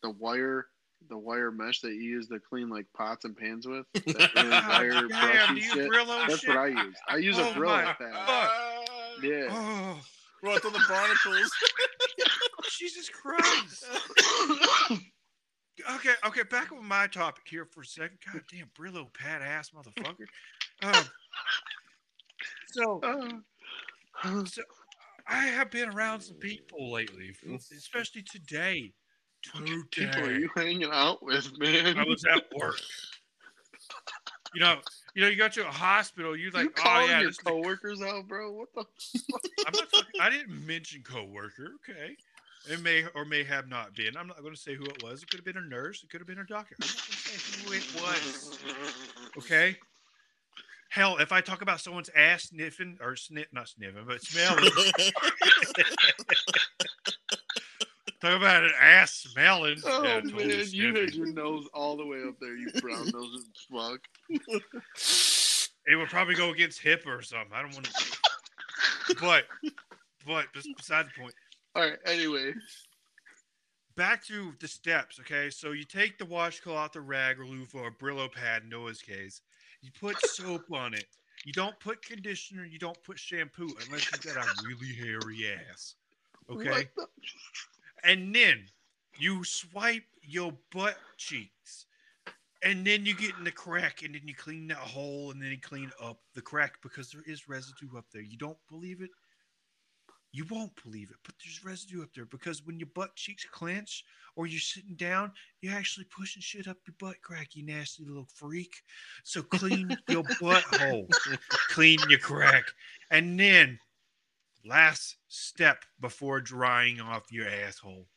[0.02, 0.66] the wire
[1.08, 3.86] the wire mesh that you use to clean like pots and pans with.
[4.06, 5.90] That really wire damn, do you shit.
[5.90, 6.48] Brillo That's shit?
[6.50, 6.96] what I use.
[7.08, 8.26] I use Oh a Brillo my at that.
[8.26, 9.22] fuck.
[9.22, 9.46] Yeah.
[9.50, 10.00] Oh,
[10.42, 11.50] Run through the barnacles.
[12.78, 13.86] Jesus Christ.
[15.96, 18.16] Okay, okay, back on my topic here for a second.
[18.32, 20.26] God damn, Brillo pad ass motherfucker.
[20.84, 21.04] Um,
[22.72, 24.44] so Uh,
[25.26, 27.34] I have been around some people lately,
[27.76, 28.92] especially today.
[29.54, 31.98] what people are you hanging out with, man?
[31.98, 32.80] I was at work.
[34.54, 34.76] You know,
[35.14, 36.36] you know, you go to a hospital.
[36.36, 38.52] You you like, oh calling yeah, your is the- coworkers out, bro?
[38.52, 38.84] What the?
[39.66, 41.72] I'm not talking, I didn't mention coworker.
[41.88, 42.16] Okay,
[42.70, 44.16] it may or may have not been.
[44.16, 45.22] I'm not going to say who it was.
[45.22, 46.02] It could have been a nurse.
[46.04, 46.76] It could have been a doctor.
[46.80, 48.58] I'm not going to say who it was.
[49.38, 49.76] Okay.
[50.94, 54.62] Hell, if I talk about someone's ass sniffing or sniff, not sniffing, but smelling,
[58.20, 59.78] talk about an ass smelling.
[59.84, 63.10] Oh yeah, totally man, you had your nose all the way up there, you brown
[63.10, 64.00] nose as fuck.
[65.86, 67.52] It would probably go against HIPAA or something.
[67.52, 68.16] I don't want to.
[69.20, 69.44] But,
[70.26, 71.34] but bes- beside the point.
[71.74, 71.98] All right.
[72.06, 72.54] Anyway,
[73.96, 75.50] back to the steps, okay?
[75.50, 79.42] So you take the washcloth, the rag, or loofah, or Brillo pad in Noah's case.
[79.84, 81.04] You put soap on it.
[81.44, 82.64] You don't put conditioner.
[82.64, 85.96] You don't put shampoo unless you got a really hairy ass,
[86.48, 86.88] okay?
[86.96, 87.06] the-
[88.02, 88.70] And then
[89.18, 91.84] you swipe your butt cheeks,
[92.62, 95.50] and then you get in the crack, and then you clean that hole, and then
[95.50, 98.22] you clean up the crack because there is residue up there.
[98.22, 99.10] You don't believe it?
[100.34, 104.02] You won't believe it, but there's residue up there because when your butt cheeks clench
[104.34, 108.26] or you're sitting down, you're actually pushing shit up your butt crack, you nasty little
[108.34, 108.82] freak.
[109.22, 111.06] So clean your butthole,
[111.70, 112.64] clean your crack,
[113.12, 113.78] and then
[114.66, 118.08] last step before drying off your asshole,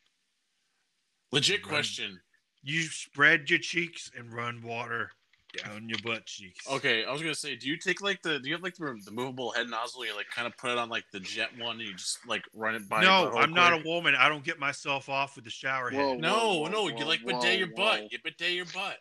[1.30, 1.68] Legit Run.
[1.68, 2.20] question.
[2.64, 5.12] you spread your cheeks and run water
[5.56, 6.68] down your butt cheeks.
[6.70, 8.96] Okay, I was gonna say, do you take like the do you have like the,
[9.04, 10.04] the movable head nozzle?
[10.04, 12.42] You like kind of put it on like the jet one, and you just like
[12.54, 13.02] run it by.
[13.02, 14.14] No, your butthole I'm not a woman.
[14.14, 16.00] I don't get myself off with the shower head.
[16.00, 17.76] Whoa, No, Whoa, whoa, no, whoa, you like whoa, bidet your whoa.
[17.76, 18.12] butt.
[18.12, 18.98] You bidet your butt.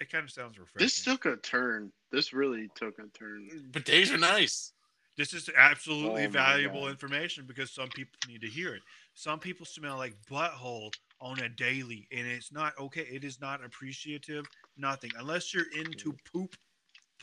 [0.00, 0.84] It kind of sounds refreshing.
[0.84, 1.92] this took a turn.
[2.10, 3.48] This really took a turn.
[3.70, 4.72] Bidets are nice.
[5.16, 8.82] This is absolutely Oh valuable information because some people need to hear it.
[9.14, 10.92] Some people smell like butthole
[11.24, 13.08] on a daily, and it's not okay.
[13.10, 14.44] It is not appreciative.
[14.76, 16.54] Nothing unless you're into poop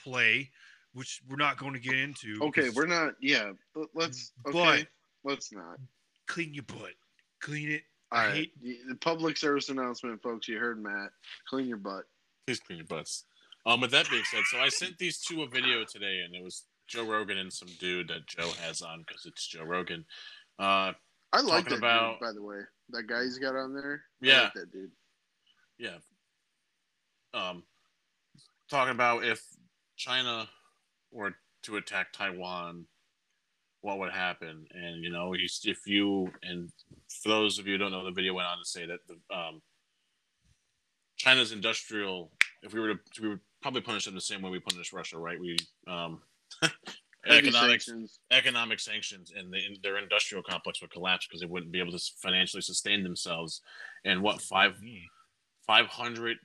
[0.04, 0.50] play,
[0.94, 2.40] which we're not going to get into.
[2.42, 3.14] Okay, we're not.
[3.22, 4.34] Yeah, but let's.
[4.44, 4.88] But- Okay,
[5.24, 5.78] let's not.
[6.28, 6.94] clean your butt.
[7.42, 7.84] Clean it.
[8.12, 8.36] All I right.
[8.62, 10.48] hate- The public service announcement, folks.
[10.48, 11.12] You heard Matt.
[11.48, 12.06] Clean your butt.
[12.48, 13.26] Please clean your butts.
[13.68, 16.44] Um, with that being said, so I sent these two a video today, and it
[16.44, 20.04] was Joe Rogan and some dude that Joe has on because it's Joe Rogan.
[20.58, 20.94] Uh,
[21.34, 22.60] I like that about- dude, by the way.
[22.90, 24.04] That guy he's got on there.
[24.22, 24.42] I Yeah.
[24.44, 24.92] like that dude.
[25.78, 25.98] yeah.
[27.34, 27.64] Um,
[28.70, 29.42] talking about if
[29.96, 30.50] China
[31.12, 32.86] were to attack Taiwan,
[33.80, 34.68] what would happen?
[34.72, 36.70] And you know, he's, if you and
[37.22, 39.36] for those of you who don't know, the video went on to say that the
[39.36, 39.62] um,
[41.18, 42.32] China's industrial.
[42.64, 45.18] If we were to, we would probably punish them the same way we punish Russia,
[45.18, 45.40] right?
[45.40, 46.22] We um,
[47.28, 48.20] economic sanctions.
[48.32, 52.04] economic sanctions, and the, their industrial complex would collapse because they wouldn't be able to
[52.22, 53.62] financially sustain themselves.
[54.06, 54.80] And what five
[55.68, 56.38] five hundred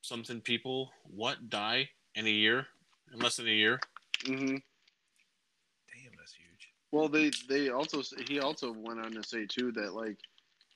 [0.00, 2.66] something people what die in a year
[3.12, 3.78] in less than a year
[4.26, 4.56] hmm
[6.02, 6.68] Damn, that's huge.
[6.90, 10.16] Well, they they also he also went on to say too that like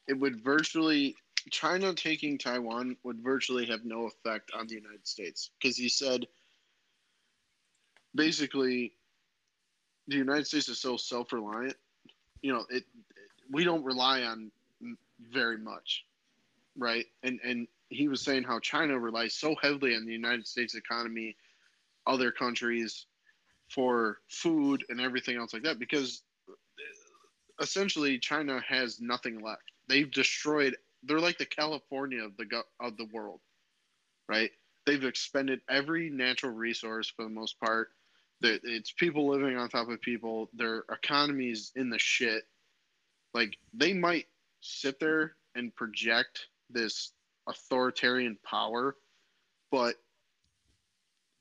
[0.09, 1.15] it would virtually
[1.51, 6.27] China taking Taiwan would virtually have no effect on the United States because he said
[8.17, 8.93] basically
[10.09, 11.77] the United States is so self-reliant.
[12.43, 12.85] You know, it
[13.51, 14.51] we don't rely on
[15.33, 16.05] very much,
[16.77, 17.07] right?
[17.23, 21.37] And and he was saying how China relies so heavily on the United States economy,
[22.07, 23.07] other countries
[23.69, 26.55] for food and everything else like that because uh,
[27.61, 29.63] essentially China has nothing left.
[29.89, 30.77] They've destroyed.
[31.03, 33.41] They're like the California of the of the world,
[34.29, 34.51] right?
[34.85, 37.91] They've expended every natural resource for the most part.
[38.43, 40.51] It's people living on top of people.
[40.55, 42.45] Their economy's in the shit.
[43.35, 44.27] Like they might
[44.61, 47.13] sit there and project this
[47.49, 48.97] authoritarian power,
[49.71, 49.97] but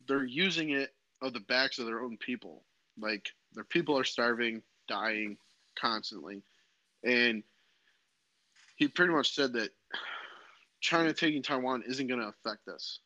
[0.07, 2.63] they're using it of the backs of their own people.
[2.99, 5.37] Like their people are starving, dying
[5.79, 6.43] constantly.
[7.03, 7.43] And
[8.75, 9.71] he pretty much said that
[10.81, 12.99] China taking Taiwan isn't going to affect us.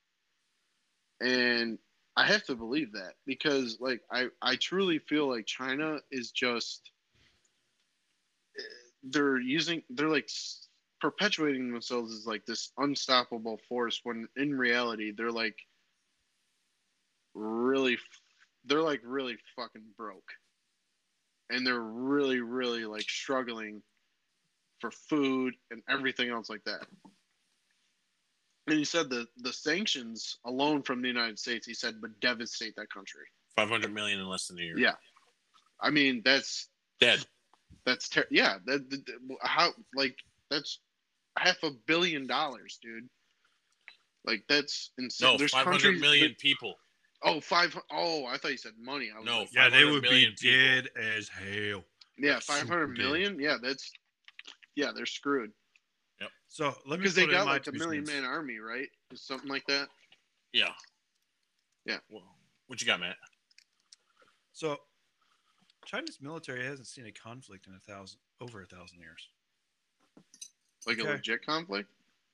[1.21, 1.77] And
[2.15, 6.91] I have to believe that because like I I truly feel like China is just
[9.03, 10.29] they're using they're like
[10.99, 15.55] perpetuating themselves as like this unstoppable force when in reality they're like
[17.33, 17.97] really
[18.65, 20.31] they're like really fucking broke.
[21.49, 23.81] And they're really really like struggling
[24.79, 26.85] for food and everything else like that
[28.69, 32.75] and he said the the sanctions alone from the united states he said would devastate
[32.75, 33.21] that country
[33.55, 34.93] 500 million in less than a year yeah
[35.81, 36.67] i mean that's
[36.99, 37.25] dead
[37.85, 39.01] that's ter- yeah that, that
[39.41, 40.15] how like
[40.49, 40.79] that's
[41.37, 43.07] half a billion dollars dude
[44.25, 46.75] like that's insane no There's 500 million people
[47.21, 47.77] Oh, five.
[47.91, 49.09] Oh, I thought you said money.
[49.13, 50.35] I was No, like, Yeah, they would be people.
[50.41, 51.83] dead as hell.
[52.17, 53.33] yeah, five hundred million.
[53.33, 53.41] dead.
[53.43, 53.91] Yeah, that's
[54.75, 55.51] yeah, they're screwed
[56.51, 58.21] So let me because they got like a million cents.
[58.21, 58.87] man army, right?
[59.13, 59.87] Something like that.
[60.51, 60.69] Yeah.
[61.85, 61.97] Yeah.
[62.09, 62.23] Well,
[62.67, 63.17] what you got, Matt?
[64.51, 64.77] So
[65.85, 69.29] China's military hasn't seen a conflict in a thousand over a thousand years.
[70.87, 71.07] Like Okay.
[71.07, 71.87] a legit conflict.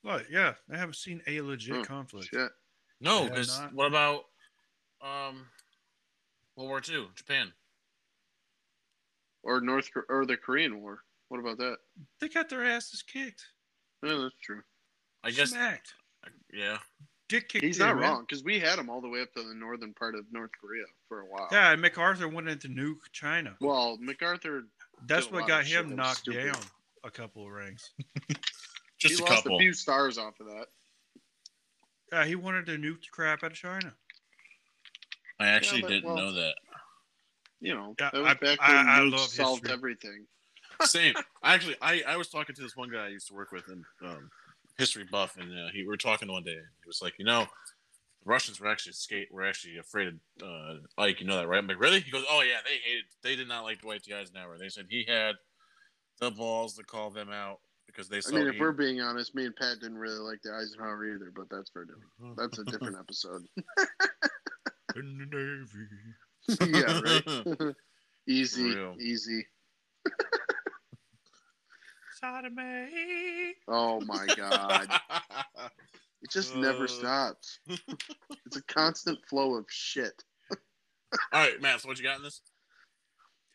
[0.04, 2.30] Well, yeah, they haven't seen a legit Oh, conflict.
[2.34, 2.52] Shit.
[3.02, 4.26] No, because what about
[5.02, 5.45] um
[6.56, 7.52] World War II, Japan?
[9.43, 11.04] Or North Kor- or the Korean War.
[11.28, 11.78] What about that?
[12.21, 13.45] They got their asses kicked,
[14.06, 14.62] Yeah, that's true.
[15.24, 15.50] I guess.
[15.50, 15.94] smacked,
[16.54, 16.78] Yeah.
[17.30, 17.65] dick kicked.
[17.65, 18.04] He's not man.
[18.04, 20.52] wrong because we had him all the way up to the northern part of North
[20.62, 21.48] Korea for a while.
[21.52, 23.56] Yeah, and MacArthur went into nuke China.
[23.60, 24.63] Well, MacArthur
[25.08, 26.54] That's what got him knocked stupid.
[26.54, 26.62] down
[27.04, 27.91] a couple of ranks.
[29.00, 29.58] Just he a lost couple.
[29.58, 30.68] a few stars off of that.
[32.13, 33.94] Yeah, he wanted to nuke the crap out of China.
[35.39, 36.56] I actually but- didn't well- know that.
[37.62, 39.74] You know, Yeah, that was I- back I- when I nukes love solved history.
[39.74, 40.28] everything.
[40.84, 41.14] Same.
[41.44, 43.84] Actually, I, I was talking to this one guy I used to work with in
[44.04, 44.30] um,
[44.78, 46.52] history buff, and uh, he we were talking one day.
[46.52, 50.16] And he was like, you know, the Russians were actually skate were actually afraid of
[50.44, 51.22] uh, Ike.
[51.22, 51.60] You know that, right?
[51.60, 52.00] I'm like, really?
[52.00, 54.14] He goes, oh yeah, they hated, they did not like Dwight D.
[54.14, 54.58] Eisenhower.
[54.58, 55.36] They said he had
[56.20, 59.46] the balls to call them out because they I mean, if we're being honest, me
[59.46, 62.38] and Pat didn't really like the Eisenhower either, but that's for a different.
[62.38, 63.44] That's a different episode.
[64.96, 65.66] In the
[66.58, 66.78] Navy.
[66.78, 67.76] yeah, right.
[68.28, 69.46] Easy, easy,
[72.23, 72.88] real.
[72.88, 72.93] easy.
[72.93, 73.54] Sodomy.
[73.67, 74.88] Oh my god,
[76.21, 76.88] it just never Uh.
[76.88, 77.60] stops.
[78.45, 80.23] It's a constant flow of shit.
[81.32, 81.82] All right, Matt.
[81.82, 82.41] So what you got in this?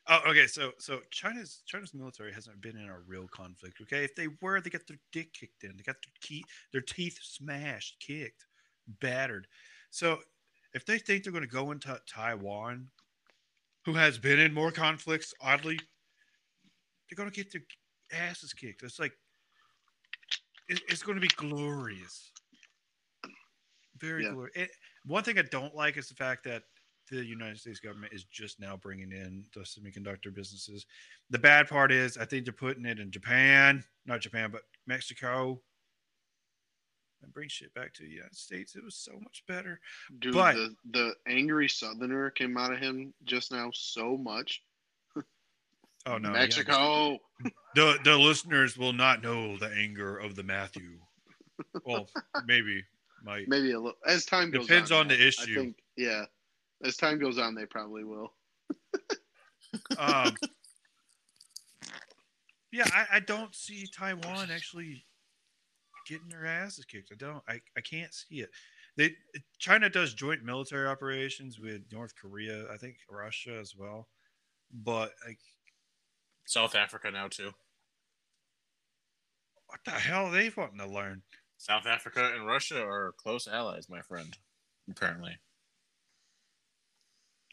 [0.08, 0.46] Oh, okay.
[0.48, 3.78] So, so China's China's military hasn't been in a real conflict.
[3.82, 5.76] Okay, if they were, they got their dick kicked in.
[5.76, 8.46] They got their key, their teeth smashed, kicked,
[9.00, 9.46] battered.
[9.90, 10.18] So,
[10.74, 12.88] if they think they're going to go into Taiwan,
[13.84, 15.78] who has been in more conflicts, oddly,
[17.08, 17.62] they're going to get their
[18.12, 18.82] asses kicked.
[18.82, 19.12] It's like
[20.68, 22.32] it, it's going to be glorious,
[23.98, 24.32] very Yeah.
[24.32, 24.56] glorious.
[24.56, 24.70] It,
[25.04, 26.62] one thing I don't like is the fact that
[27.10, 30.86] the United States government is just now bringing in the semiconductor businesses.
[31.30, 35.60] The bad part is, I think they're putting it in Japan, not Japan, but Mexico,
[37.22, 38.76] and bring shit back to the United States.
[38.76, 39.80] It was so much better.
[40.20, 44.62] Dude, But- the the angry Southerner came out of him just now so much.
[46.06, 46.34] Oh no, yeah.
[46.34, 47.18] Mexico.
[47.74, 50.98] The the listeners will not know the anger of the Matthew.
[51.84, 52.08] Well,
[52.46, 52.82] maybe
[53.22, 53.48] might.
[53.48, 54.66] Maybe a little as time goes on.
[54.66, 55.52] Depends on the issue.
[55.52, 56.24] I think, yeah,
[56.84, 58.32] as time goes on, they probably will.
[59.98, 60.34] Um,
[62.72, 65.04] yeah, I, I don't see Taiwan actually
[66.08, 67.10] getting their asses kicked.
[67.12, 67.42] I don't.
[67.48, 68.50] I, I can't see it.
[68.96, 69.14] They
[69.58, 72.64] China does joint military operations with North Korea.
[72.72, 74.08] I think Russia as well.
[74.72, 75.38] But like,
[76.50, 77.52] South Africa now too.
[79.68, 81.22] What the hell are they wanting to learn?
[81.58, 84.36] South Africa and Russia are close allies, my friend.
[84.90, 85.38] Apparently.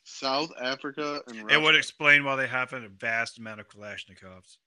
[0.04, 1.60] South Africa and Russia.
[1.60, 4.58] It would explain why they have a vast amount of Kalashnikovs.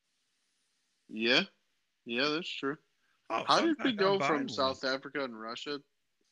[1.09, 1.43] yeah,
[2.05, 2.77] yeah, that's true.
[3.31, 4.49] Oh, How did we go from one.
[4.49, 5.81] South Africa and Russia?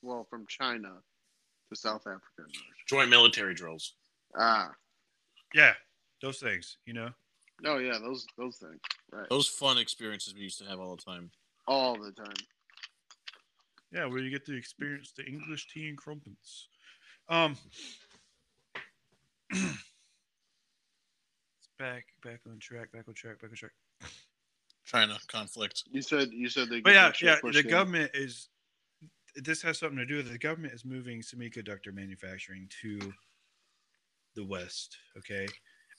[0.02, 0.98] Well, from China
[1.68, 2.84] to South Africa and Russia.
[2.86, 3.94] Joint military drills.
[4.38, 4.70] Ah,
[5.52, 5.74] Yeah,
[6.22, 7.10] those things, you know.
[7.62, 8.78] No, yeah, those those things,
[9.12, 9.28] right?
[9.30, 11.30] Those fun experiences we used to have all the time.
[11.66, 12.34] All the time.
[13.92, 16.68] Yeah, where you get to experience the English tea and crumpets.
[17.28, 17.56] Um,
[19.50, 19.64] it's
[21.78, 23.72] back, back on track, back on track, back on track.
[24.84, 25.84] China conflict.
[25.90, 26.80] You said you said they.
[26.80, 27.68] But yeah, their yeah, the in.
[27.68, 28.48] government is.
[29.36, 30.32] This has something to do with it.
[30.32, 33.12] the government is moving semiconductor manufacturing to
[34.34, 34.96] the West.
[35.16, 35.46] Okay,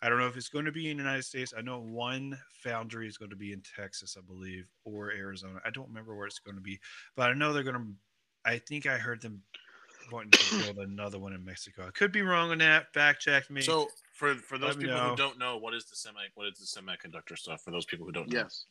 [0.02, 1.54] I don't know if it's going to be in the United States.
[1.58, 5.60] I know one foundry is going to be in Texas, I believe, or Arizona.
[5.66, 6.80] I don't remember where it's going to be,
[7.16, 7.86] but I know they're going to.
[8.46, 9.42] I think I heard them
[10.12, 11.86] wanting to build another one in Mexico.
[11.88, 12.94] I could be wrong on that.
[12.94, 13.62] Fact check me.
[13.62, 15.10] So for for those people know.
[15.10, 17.62] who don't know, what is the semi what is the semiconductor stuff?
[17.64, 18.40] For those people who don't know.
[18.40, 18.66] Yes.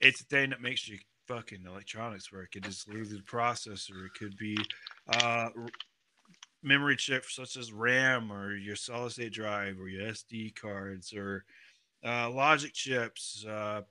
[0.00, 2.56] it's the thing that makes your fucking electronics work.
[2.56, 4.06] It is literally the processor.
[4.06, 4.56] It could be
[5.08, 5.68] uh, r-
[6.64, 11.44] memory chips such as RAM or your solid state drive or your SD cards or
[12.04, 13.44] uh, logic chips.
[13.46, 13.82] Uh,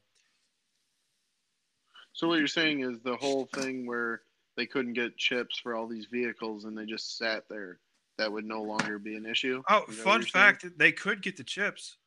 [2.14, 4.22] So what you're saying is the whole thing where
[4.56, 7.80] they couldn't get chips for all these vehicles and they just sat there.
[8.20, 9.64] That would no longer be an issue.
[9.70, 10.30] oh, Is fun you're saying?
[10.30, 11.98] fact: they could get the chips.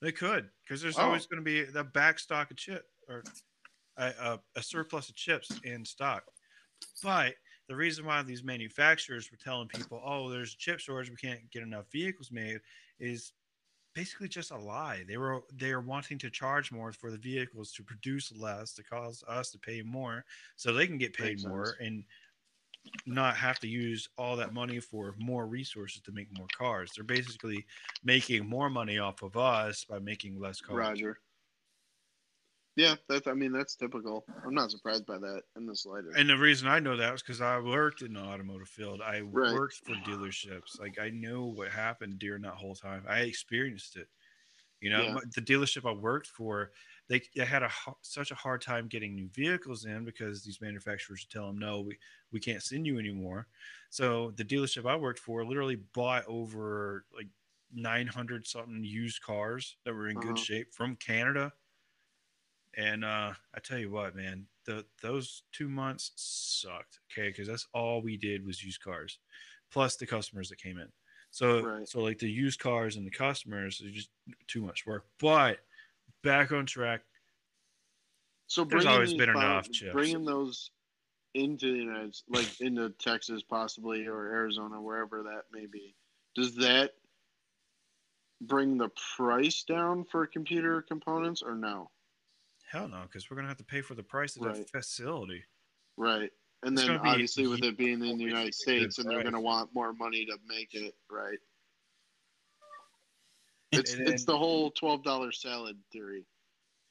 [0.00, 1.02] They could because there's Oh.
[1.02, 3.24] always going to be the back stock of chip or
[3.96, 6.22] a, a, a surplus of chips in stock.
[7.02, 7.34] But
[7.68, 11.50] the reason why these manufacturers were telling people, "Oh, there's a chip shortage, we can't
[11.50, 12.60] get enough vehicles made,"
[12.98, 13.32] is
[13.94, 15.04] basically just a lie.
[15.04, 18.84] They were they are wanting to charge more for the vehicles to produce less to
[18.84, 20.24] cause us to pay more,
[20.56, 21.80] so they can get paid Makes more sense.
[21.80, 22.04] and
[23.06, 26.92] not have to use all that money for more resources to make more cars.
[26.94, 27.66] They're basically
[28.02, 30.88] making more money off of us by making less cars.
[30.88, 31.20] Roger.
[32.76, 33.26] Yeah, that's.
[33.26, 34.28] I mean, that's typical.
[34.44, 36.16] I'm not surprised by that in the slightest.
[36.16, 39.02] And the reason I know that was because I worked in the automotive field.
[39.02, 39.62] I Right.
[39.62, 40.78] worked for dealerships.
[40.78, 43.04] Like I know what happened during that whole time.
[43.08, 44.08] I experienced it.
[44.80, 45.18] You know, Yeah.
[45.34, 46.72] the dealership I worked for,
[47.08, 47.70] they, they had a
[48.02, 51.82] such a hard time getting new vehicles in because these manufacturers would tell them no,
[51.82, 51.98] we
[52.32, 53.48] we can't send you anymore.
[53.90, 57.28] So the dealership I worked for literally bought over like
[57.72, 60.46] 900 something used cars that were in good Uh-huh.
[60.46, 61.52] shape from Canada.
[62.76, 67.00] And uh, I tell you what, man, the those two months sucked.
[67.10, 69.18] Okay, because that's all we did was used cars,
[69.72, 70.88] plus the customers that came in.
[71.30, 71.88] So Right.
[71.88, 74.10] so like the used cars and the customers is just
[74.46, 75.06] too much work.
[75.18, 75.58] But
[76.22, 77.02] back on track.
[78.46, 79.92] So There's bringing always been found- enough chips.
[79.92, 80.70] Bringing those
[81.34, 85.96] into the United, S- like into Texas possibly or Arizona, wherever that may be,
[86.34, 86.92] does that
[88.42, 91.90] bring the price down for computer components or no?
[92.76, 94.56] Hell no, because we're gonna have to pay for the price of Right.
[94.56, 95.42] that facility.
[95.96, 96.30] Right.
[96.62, 99.18] And It's then gonna be obviously with it being in the United States and they're
[99.18, 99.24] price.
[99.24, 101.38] going to want more money to make it, right?
[103.72, 106.26] It's And it's the whole $12 salad theory.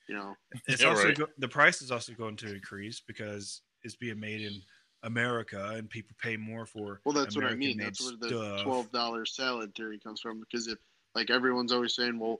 [0.07, 0.35] You know.
[0.67, 1.17] It's Yeah, also right.
[1.17, 4.61] go, the price is also going to increase because it's being made in
[5.03, 7.01] America and people pay more for.
[7.05, 7.77] Well, that's what I mean.
[7.77, 8.63] That's where the stuff.
[8.63, 10.39] twelve dollar salad theory comes from.
[10.39, 10.79] Because if,
[11.15, 12.39] like, everyone's always saying, well,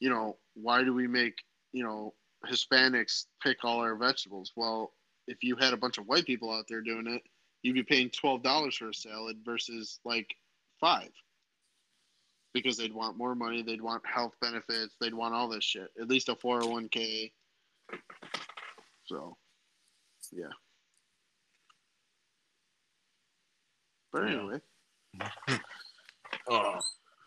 [0.00, 1.34] you know, why do we make,
[1.72, 2.14] you know,
[2.46, 4.52] Hispanics pick all our vegetables?
[4.56, 4.92] Well,
[5.26, 7.22] if you had a bunch of white people out there doing it,
[7.62, 10.34] you'd be paying twelve dollars for a salad versus like
[10.80, 11.10] five.
[12.52, 15.88] Because they'd want more money, they'd want health benefits, they'd want all this shit.
[16.00, 17.32] At least a four hundred one k.
[19.06, 19.36] So,
[20.32, 20.52] yeah.
[24.12, 24.60] But anyway.
[26.48, 26.78] Oh,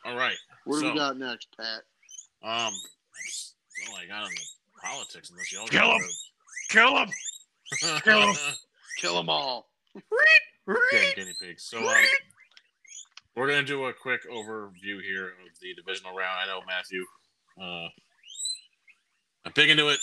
[0.05, 0.37] all right.
[0.65, 1.81] What do we got next, Pat?
[2.43, 2.73] Um,
[3.89, 5.99] all I got on the politics, unless y'all Kill 'em.
[5.99, 6.09] got
[6.69, 7.09] Kill him!
[7.09, 8.03] it.
[8.03, 8.35] Kill 'em.
[8.99, 9.69] Kill them all.
[9.95, 11.63] Damn guinea pigs.
[11.65, 11.95] So um,
[13.35, 16.39] we're gonna do a quick overview here of the divisional round.
[16.39, 17.05] I know Matthew.
[17.61, 17.87] Uh,
[19.45, 19.99] I'm big into it.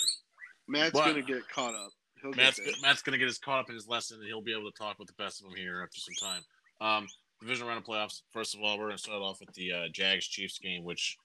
[0.68, 1.06] Matt's What?
[1.06, 1.90] gonna get caught up.
[2.22, 2.66] He'll Matt's, there.
[2.82, 4.98] Matt's gonna get his caught up in his lesson, and he'll be able to talk
[4.98, 6.42] with the best of them here after some time.
[6.80, 7.06] Um,
[7.40, 8.22] divisional round of playoffs.
[8.32, 11.16] First of all, we're gonna start off with the uh, Jags Chiefs game, which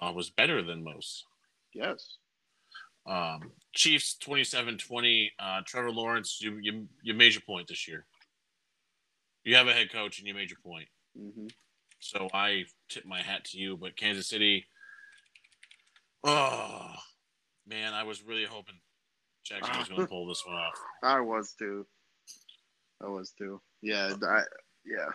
[0.00, 1.24] uh, was better than most.
[1.72, 2.16] Yes.
[3.06, 5.28] Um, Chiefs 27-20.
[5.38, 8.04] Uh, Trevor Lawrence, you, you you made your point this year.
[9.44, 10.88] You have a head coach, and you made your point.
[11.16, 11.46] hmm
[12.00, 13.76] So I tip my hat to you.
[13.76, 14.66] But Kansas City,
[16.24, 16.92] oh
[17.66, 18.78] man, I was really hoping
[19.44, 20.74] Jacksonville's going to pull this one off.
[21.02, 21.86] I was too.
[23.02, 23.60] I was too.
[23.82, 24.42] Yeah, I,
[24.84, 25.08] yeah.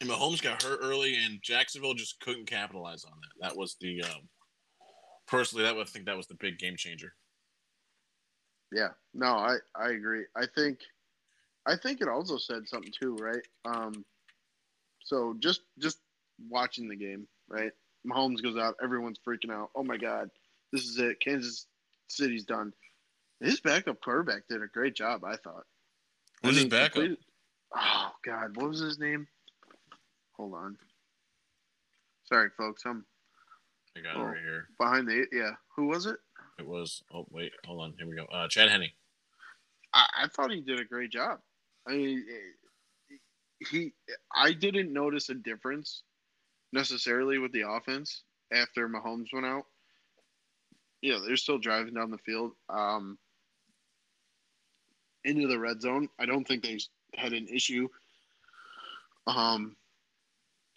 [0.00, 3.48] And Mahomes got hurt early, and Jacksonville just couldn't capitalize on that.
[3.48, 4.28] That was the um,
[5.26, 7.14] personally, that would I think that was the big game changer.
[8.72, 10.24] Yeah, no, I I agree.
[10.34, 10.80] I think
[11.66, 13.42] I think it also said something too, right?
[13.64, 14.04] Um,
[15.04, 15.98] so just just
[16.48, 17.72] watching the game, right?
[18.06, 19.70] Mahomes goes out, everyone's freaking out.
[19.74, 20.30] Oh my god,
[20.72, 21.20] this is it.
[21.20, 21.66] Kansas
[22.08, 22.72] City's done.
[23.40, 25.64] His backup quarterback did a great job, I thought.
[26.42, 26.92] Who's I his backup?
[26.94, 27.18] completed-
[27.74, 29.26] Oh God, what was his name?
[30.36, 30.78] Hold on.
[32.24, 32.82] Sorry, folks.
[32.86, 33.04] I'm
[33.96, 34.24] I got it Oh.
[34.24, 34.68] right here.
[34.78, 35.26] behind the.
[35.32, 36.16] Yeah, who was it?
[36.58, 37.02] It was.
[37.12, 37.94] Oh wait, hold on.
[37.98, 38.24] Here we go.
[38.24, 38.90] Uh, Chad Henne.
[39.94, 41.40] I, I thought he did a great job.
[41.86, 43.16] I mean, eh,
[43.70, 43.92] he.
[44.34, 46.02] I didn't notice a difference
[46.72, 48.22] necessarily with the offense
[48.52, 49.64] after Mahomes went out.
[51.02, 53.18] You know, they're still driving down the field um,
[55.24, 56.08] into the red zone.
[56.18, 56.78] I don't think they
[57.14, 57.88] had an issue.
[59.26, 59.76] Um,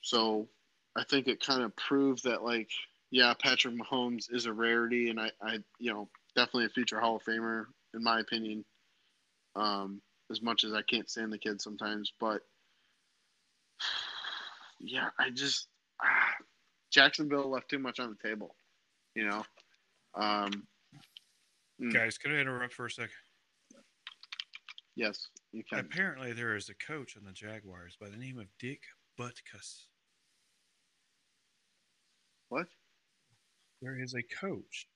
[0.02, 0.48] so
[0.96, 2.70] I think it kind of proved that, like,
[3.12, 7.18] yeah, Patrick Mahomes is a rarity, and I, I, you know, definitely a future Hall
[7.18, 8.64] of Famer in my opinion.
[9.56, 10.02] Um,
[10.32, 12.42] as much as I can't stand the kid sometimes, but
[14.80, 15.68] yeah, I just
[16.02, 16.34] ah,
[16.92, 18.56] Jacksonville left too much on the table,
[19.16, 19.44] you know.
[20.16, 20.68] Um,
[21.82, 21.94] Mm.
[21.94, 23.12] Guys, can I interrupt for a second?
[24.96, 25.80] yes, you can.
[25.80, 28.82] Apparently, there is a coach on the Jaguars by the name of Dick
[29.18, 29.86] Butkus.
[32.50, 32.68] What?
[33.82, 34.88] There is a coach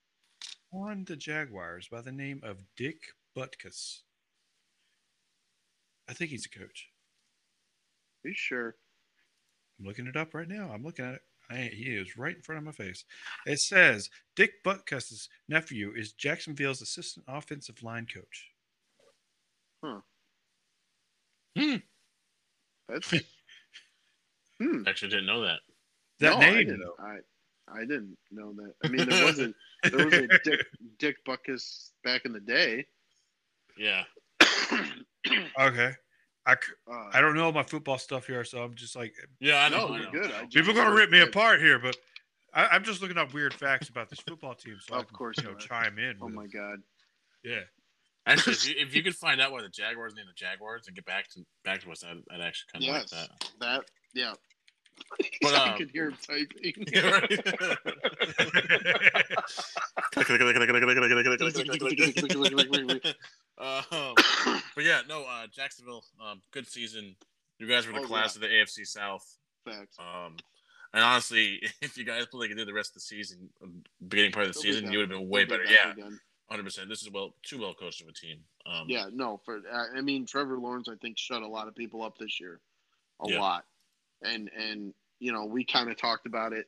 [0.74, 2.98] on the Jaguars by the name of Dick
[3.38, 4.02] Butkus.
[6.10, 6.90] I think he's a coach.
[8.26, 8.76] Are you sure?
[9.80, 10.70] I'm looking it up right now.
[10.74, 11.22] I'm looking at it.
[11.50, 13.04] I, he is right in front of my face.
[13.46, 18.52] It says Dick Butkus's nephew is Jacksonville's assistant offensive line coach.
[19.84, 20.00] Huh.
[21.58, 21.76] Hmm.
[22.88, 23.10] That's
[24.60, 24.84] hmm.
[24.88, 25.60] Actually, didn't know that.
[26.20, 26.92] That no, I name, didn't.
[27.00, 27.18] I
[27.68, 28.74] I didn't know that.
[28.84, 29.56] I mean, there wasn't
[29.92, 30.66] there was a Dick
[31.00, 32.86] Dick Butkus back in the day.
[33.78, 34.04] Yeah.
[35.60, 35.92] Okay.
[36.46, 39.70] I, Uh, I don't know my football stuff here, so I'm just like, Yeah, I
[39.70, 39.88] know.
[39.88, 40.12] no, I know.
[40.12, 40.32] good.
[40.32, 41.96] I people are going to rip me I- apart here, but
[42.54, 45.16] I, I'm just looking up weird facts about this football team, so I Of can,
[45.16, 46.18] course you know, you chime in.
[46.22, 46.52] Oh my it.
[46.54, 46.80] god.
[47.44, 47.62] Yeah.
[48.26, 50.96] Actually, if you, if you could find out why the Jaguars named the Jaguars and
[50.96, 53.50] get back to back to us, I'd, I'd actually kind of Yes, like that.
[53.62, 53.82] that
[54.14, 54.34] yeah.
[55.42, 56.86] But, I um, could hear him typing.
[56.94, 57.32] Yeah, right.
[63.58, 64.16] um,
[64.76, 67.16] but yeah, no, uh, Jacksonville, um, good season.
[67.60, 69.26] You guys were the Oh, class of the AFC South.
[69.66, 69.98] Facts.
[70.00, 70.36] Um,
[70.94, 73.84] and honestly, if you guys played like you did the rest of the season, um,
[74.08, 74.94] beginning part of the They'll season, back.
[74.94, 75.70] you would have been way They'll better.
[75.70, 76.20] back Yeah, again.
[76.50, 76.90] hundred percent.
[76.90, 78.40] This is well too well coached of a team.
[78.66, 81.76] Um, Yeah, no, for I I mean Trevor Lawrence I think shut a lot of
[81.76, 82.60] people up this year.
[83.22, 83.40] A Yeah.
[83.40, 83.66] lot.
[84.24, 86.68] And and you know, we kind of talked about it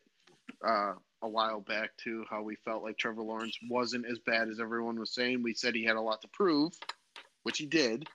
[0.65, 4.59] uh a while back too how we felt like Trevor Lawrence wasn't as bad as
[4.59, 5.41] everyone was saying.
[5.41, 6.73] We said he had a lot to prove,
[7.43, 8.07] which he did.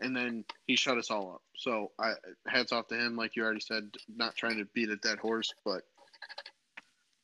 [0.00, 1.42] And then he shut us all up.
[1.56, 2.14] So I
[2.46, 5.52] hats off to him like you already said, not trying to beat a dead horse,
[5.64, 5.82] but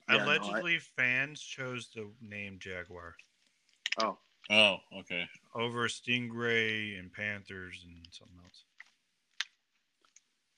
[0.08, 3.14] Yeah, no, I- Allegedly, fans chose the name Jaguar
[4.02, 4.18] oh,
[4.50, 5.28] Oh, okay.
[5.54, 8.64] over Stingray and Panthers and something else.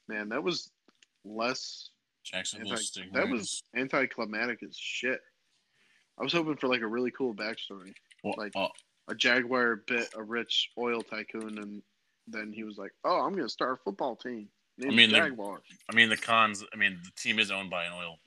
[0.09, 0.71] man, that was
[1.25, 1.91] less
[2.25, 5.21] Jacksonville Anti- that was anticlimactic as shit.
[6.19, 7.95] I was hoping for like a really cool backstory.
[8.23, 8.69] Well, like- oh,
[9.09, 11.83] A jaguar bit a rich oil tycoon, and
[12.29, 14.49] then he was like, "Oh, I'm gonna start a football team
[14.79, 15.61] named mean, the- Jaguar
[15.91, 16.65] I mean the cons.
[16.73, 18.19] I mean the team is owned by an oil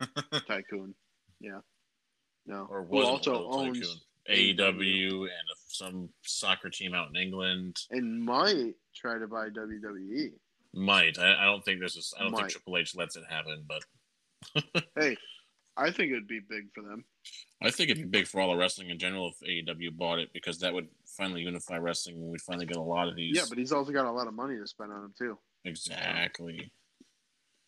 [0.46, 0.94] Tycoon."
[1.40, 1.60] Yeah,
[2.46, 2.66] no.
[2.70, 4.00] or was also owns tycoon.
[4.28, 9.48] AEW and some soccer team out in England and might try to buy.
[9.48, 10.32] WWE.
[10.76, 11.18] Might.
[11.18, 11.94] I, I don't think there's.
[11.94, 12.38] This, I don't Might.
[12.38, 13.82] think Triple H lets it happen, but
[14.98, 15.16] Hey,
[15.76, 17.04] I think it'd be big for them.
[17.62, 20.32] I think it'd be big for all the wrestling in general if AEW bought it
[20.32, 23.36] because that would finally unify wrestling and we'd finally get a lot of these.
[23.36, 25.38] Yeah, but he's also got a lot of money to spend on him too.
[25.64, 26.70] exactly.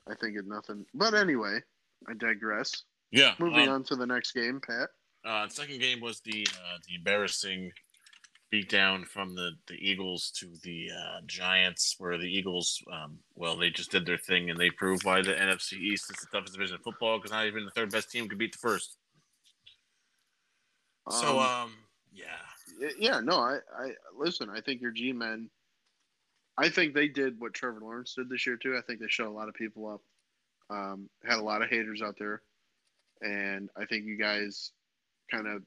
[0.09, 0.87] I think it nothing.
[0.95, 1.61] But anyway,
[2.09, 2.85] I digress.
[3.11, 3.35] Yeah.
[3.39, 4.89] Moving um, on to the next game, Pat.
[5.25, 7.71] Uh, second game was the uh, the embarrassing
[8.53, 13.71] beatdown from the, the Eagles to the uh, Giants, where the Eagles, um, well, they
[13.71, 16.77] just did their thing and they proved why the NFC East is the toughest division
[16.77, 18.97] in football because not even the third best team could beat the first.
[21.11, 21.73] so, Um, um,
[22.13, 24.49] yeah, Yeah, no, I, I listen.
[24.51, 25.51] I think your G men.
[26.57, 28.77] I think they did what Trevor Lawrence did this year too.
[28.77, 30.01] I think they shut a lot of people up.
[30.71, 32.43] Um, had a lot of haters out there,
[33.21, 34.73] and I think you guys
[35.31, 35.63] kind of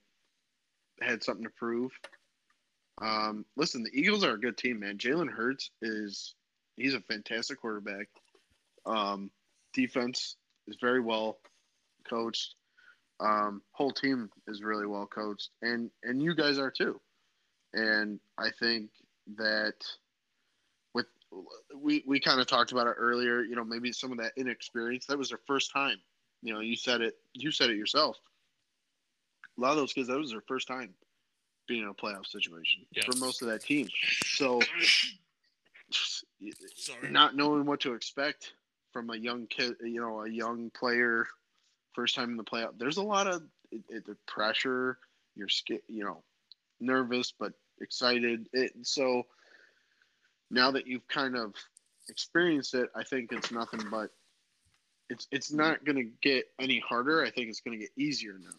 [1.02, 1.92] had something to prove.
[3.02, 4.98] Um, listen, the Eagles are a good team, man.
[4.98, 6.36] Jalen Hurts is
[6.78, 8.08] he's a fantastic quarterback.
[8.86, 9.32] Um,
[9.74, 10.36] defense
[10.68, 11.40] is very well
[12.08, 12.56] coached.
[13.20, 17.00] Um, whole team is really well coached, and and you guys are too.
[17.74, 18.92] And I think
[19.38, 19.76] that
[20.94, 21.08] with
[21.76, 23.42] we we kind of talked about it earlier.
[23.42, 25.08] You know, maybe some of that inexperience.
[25.08, 25.98] That was their first time.
[26.44, 27.16] You know, you said it.
[27.34, 28.18] You said it yourself.
[29.58, 30.94] A lot of those kids, that was their first time
[31.72, 33.06] being in a playoff situation Yes.
[33.06, 33.88] for most of that team.
[34.26, 34.60] So,
[36.76, 37.10] Sorry.
[37.10, 38.54] not knowing what to expect
[38.92, 41.26] from a young kid, you know, a young player,
[41.94, 42.78] first time in the playoff.
[42.78, 44.98] There's a lot of it, it, the pressure.
[45.36, 46.24] You're scared, you know,
[46.82, 48.50] nervous but excited.
[48.52, 49.24] It, so
[50.50, 51.56] now that you've kind of
[52.10, 54.10] experienced it, I think it's nothing but
[55.10, 57.24] it's it's not going to get any harder.
[57.24, 58.50] I think it's going to get easier now.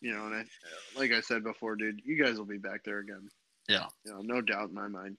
[0.00, 0.44] You know, and I,
[0.98, 3.28] like I said before, dude, you guys will be back there again.
[3.68, 3.86] Yeah.
[4.04, 5.16] You know, no doubt in my mind.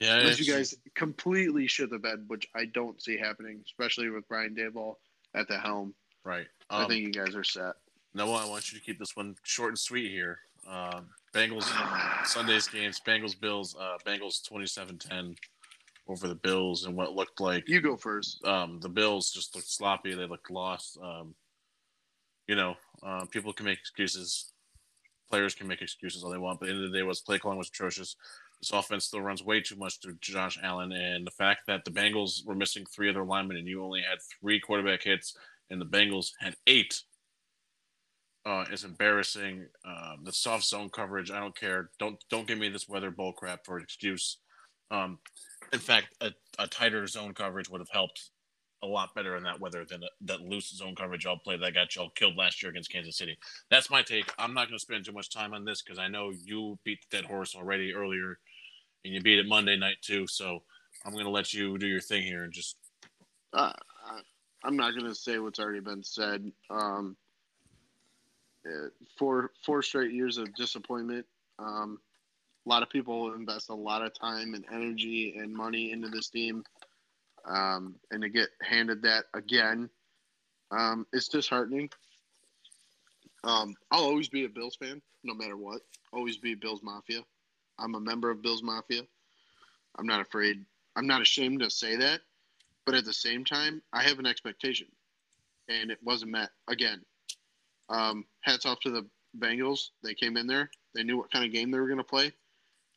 [0.00, 4.26] Yeah, Unless you guys completely shit the bed, which I don't see happening, especially with
[4.28, 4.96] Brian Daboll
[5.34, 5.94] at the helm.
[6.24, 6.46] right.
[6.68, 7.74] I Um, think you guys are set.
[8.12, 10.40] Noah, I want you to keep this one short and sweet here.
[10.66, 11.64] Um, Bengals
[12.26, 15.36] Sunday's games, Bengals Bills, uh, Bengals 27-10
[16.08, 18.44] over the Bills and what looked like You go first.
[18.44, 20.14] um, the Bills just looked sloppy.
[20.14, 20.98] They looked lost.
[21.02, 21.34] Um,
[22.48, 22.74] you know,
[23.04, 24.52] uh, people can make excuses.
[25.30, 27.38] Players can make excuses all they want, but the end of the day, was play
[27.38, 28.16] calling was atrocious.
[28.60, 31.90] This offense still runs way too much through Josh Allen, and the fact that the
[31.90, 35.36] Bengals were missing three of their linemen and you only had three quarterback hits,
[35.70, 37.02] and the Bengals had eight,
[38.46, 39.66] uh, is embarrassing.
[39.84, 41.90] Um, the soft zone coverage, I don't care.
[41.98, 44.38] Don't don't give me this weather bull crap for an excuse.
[44.90, 45.18] Um,
[45.72, 48.30] in fact, a, a tighter zone coverage would have helped
[48.84, 51.96] a lot better in that weather than that loose zone coverage y'all played that got
[51.96, 53.36] y'all killed last year against Kansas City.
[53.70, 54.30] That's my take.
[54.38, 57.00] I'm not going to spend too much time on this because I know you beat
[57.02, 58.38] the dead horse already earlier,
[59.04, 60.26] and you beat it Monday night too.
[60.26, 60.62] So
[61.04, 62.76] I'm going to let you do your thing here and just
[63.52, 63.72] Uh,
[64.64, 66.50] I'm not going to say what's already been said.
[66.70, 67.16] Um,
[69.18, 71.26] four four straight years of disappointment.
[71.58, 71.98] Um,
[72.66, 76.30] a lot of people invest a lot of time and energy and money into this
[76.30, 76.64] team,
[77.46, 79.88] um, and to get handed that again,
[80.70, 81.90] um, it's disheartening.
[83.44, 85.82] Um, I'll always be a Bills fan, no matter what.
[86.12, 87.20] Always be Bills Mafia.
[87.78, 89.02] I'm a member of Bills Mafia.
[89.96, 90.64] I'm not afraid.
[90.96, 92.20] I'm not ashamed to say that.
[92.86, 94.86] But at the same time, I have an expectation,
[95.68, 97.00] and it wasn't met again.
[97.88, 99.06] Um, hats off to the
[99.38, 99.90] Bengals.
[100.02, 100.70] They came in there.
[100.94, 102.32] They knew what kind of game they were going to play.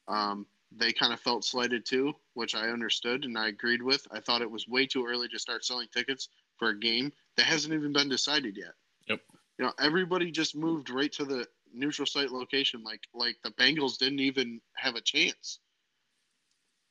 [0.07, 4.05] Um, they kind of felt slighted too, which I understood and I agreed with.
[4.11, 7.45] I thought it was way too early to start selling tickets for a game that
[7.45, 8.73] hasn't even been decided yet.
[9.07, 9.21] Yep.
[9.57, 13.97] You know, everybody just moved right to the neutral site location, like like the Bengals
[13.97, 15.59] didn't even have a chance.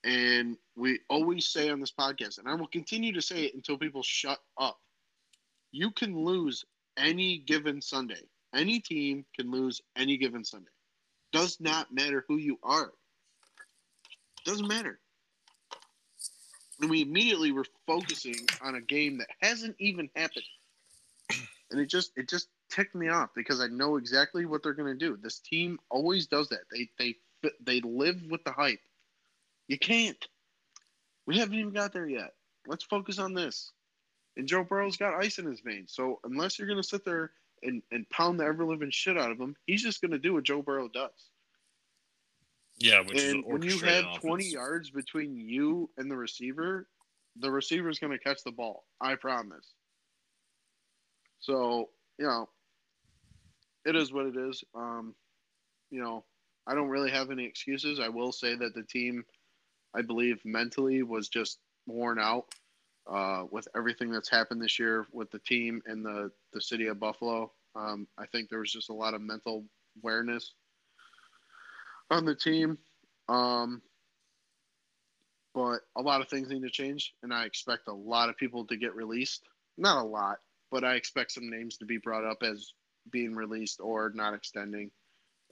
[0.05, 3.77] And we always say on this podcast, and I will continue to say it until
[3.77, 4.79] people shut up.
[5.73, 6.65] You can lose
[6.97, 8.23] any given Sunday.
[8.55, 10.71] Any team can lose any given Sunday.
[11.33, 12.93] Does not matter who you are.
[14.47, 15.01] Doesn't matter.
[16.81, 20.45] And we immediately were focusing on a game that hasn't even happened.
[21.71, 24.97] And it just it just ticked me off because I know exactly what they're going
[24.97, 25.19] to do.
[25.21, 26.61] This team always does that.
[26.71, 27.17] They they
[27.61, 28.79] they live with the hype.
[29.67, 30.25] You can't.
[31.27, 32.35] We haven't even got there yet.
[32.69, 33.73] Let's focus on this.
[34.37, 35.93] And Joe Burrow's got ice in his veins.
[35.93, 37.33] So unless you're going to sit there
[37.65, 40.35] and, and pound the ever living shit out of him, he's just going to do
[40.35, 41.31] what Joe Burrow does.
[42.79, 43.01] Yeah.
[43.01, 46.89] Which and is when you have 20 yards between you and the receiver,
[47.39, 48.85] the receiver's going to catch the ball.
[49.01, 49.75] I promise.
[51.41, 52.49] So, you know,
[53.85, 54.65] it is what it is.
[54.75, 55.15] Um,
[55.91, 56.25] you know,
[56.67, 58.01] I don't really have any excuses.
[58.01, 59.25] I will say that the team,
[59.95, 62.47] I believe, mentally was just worn out
[63.09, 66.99] uh, with everything that's happened this year with the team and the, the city of
[66.99, 67.53] Buffalo.
[67.77, 69.65] Um, I think there was just a lot of mental
[70.03, 70.55] awareness
[72.11, 72.79] on the team.
[73.29, 73.83] Um,
[75.55, 78.67] but a lot of things need to change, and I expect a lot of people
[78.67, 79.43] to get released.
[79.79, 80.37] Not a lot,
[80.71, 82.73] but I expect some names to be brought up as
[83.11, 84.91] being released or not extending.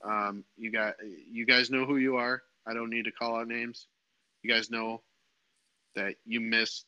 [0.03, 0.95] Um, you got
[1.31, 2.43] you guys know who you are.
[2.67, 3.87] I don't need to call out names.
[4.43, 5.01] You guys know
[5.95, 6.85] that you missed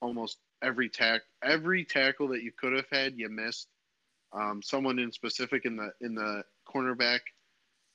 [0.00, 3.14] almost every tack every tackle that you could have had.
[3.16, 3.68] You missed.
[4.32, 7.20] Um, someone in specific in the in the cornerback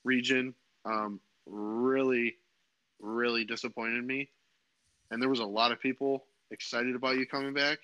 [0.03, 0.53] region
[0.85, 2.35] um, really
[3.01, 4.29] really disappointed me.
[5.09, 7.79] And there was a lot of people excited about you coming back,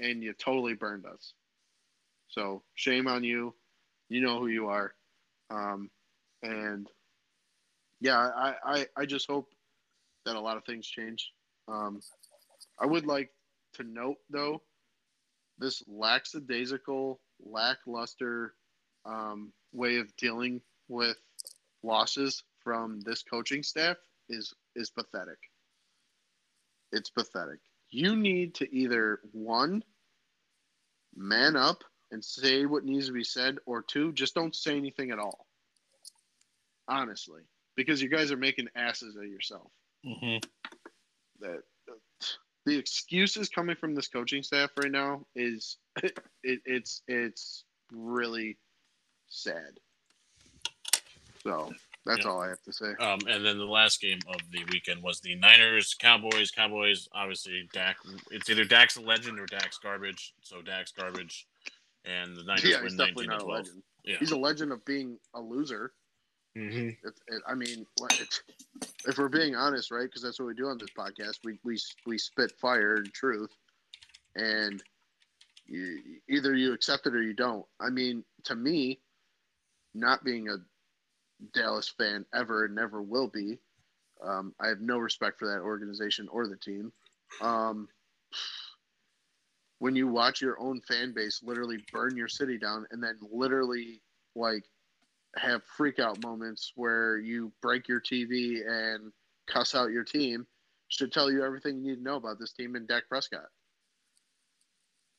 [0.00, 1.32] and you totally burned us.
[2.28, 3.54] So shame on you.
[4.08, 4.94] You know who you are.
[5.50, 5.90] Um,
[6.42, 6.86] and
[8.00, 9.48] yeah, I, I, I just hope
[10.24, 11.32] that a lot of things change.
[11.66, 12.00] Um,
[12.78, 13.30] I would like
[13.74, 14.62] to note though,
[15.58, 18.54] this lackadaisical, lackluster
[19.04, 21.16] um, way of dealing with
[21.82, 23.96] losses from this coaching staff
[24.28, 25.38] is is pathetic.
[26.92, 27.60] It's pathetic.
[27.90, 29.82] You need to either one
[31.14, 35.10] man up and say what needs to be said, or two, just don't say anything
[35.10, 35.46] at all.
[36.88, 37.42] Honestly,
[37.76, 39.70] because you guys are making asses of yourself.
[40.06, 40.38] Mm-hmm.
[41.40, 41.62] That
[42.64, 48.58] the excuses coming from this coaching staff right now is it, it's it's really
[49.28, 49.78] sad.
[51.48, 51.72] So
[52.04, 52.30] that's Yeah.
[52.30, 52.94] all I have to say.
[53.00, 56.50] Um, and then the last game of the weekend was the Niners Cowboys.
[56.50, 57.96] Cowboys, obviously, Dak.
[58.30, 60.34] It's either Dak's a legend or Dak's garbage.
[60.42, 61.46] So Dak's garbage,
[62.04, 63.66] and the Niners Yeah, win he's definitely nineteen to not a twelve.
[63.66, 63.82] legend.
[64.04, 64.16] Yeah.
[64.18, 65.92] He's a legend of being a loser.
[66.56, 66.88] Mm-hmm.
[67.06, 67.86] It, it, I mean,
[69.06, 70.04] if we're being honest, right?
[70.04, 71.38] Because that's what we do on this podcast.
[71.44, 73.54] We we we spit fire and truth,
[74.34, 74.82] and
[75.66, 77.64] you, either you accept it or you don't.
[77.80, 78.98] I mean, to me,
[79.94, 80.56] not being a
[81.52, 83.58] Dallas fan ever and never will be,
[84.22, 86.92] um, I have no respect for that organization or the team.
[87.40, 87.88] Um,
[89.78, 94.02] when you watch your own fan base literally burn your city down and then literally
[94.34, 94.64] like
[95.36, 99.12] have freak out moments where you break your TV and
[99.46, 100.46] cuss out your team
[100.88, 103.46] should tell you everything you need to know about this team and Dak Prescott.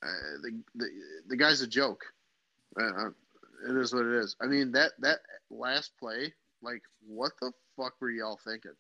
[0.04, 0.88] Uh, the, the
[1.28, 2.06] the guy's a joke.
[2.80, 3.10] Uh,
[3.68, 4.36] it is what it is.
[4.42, 8.76] I mean that that last play, like, what the fuck were y'all thinking?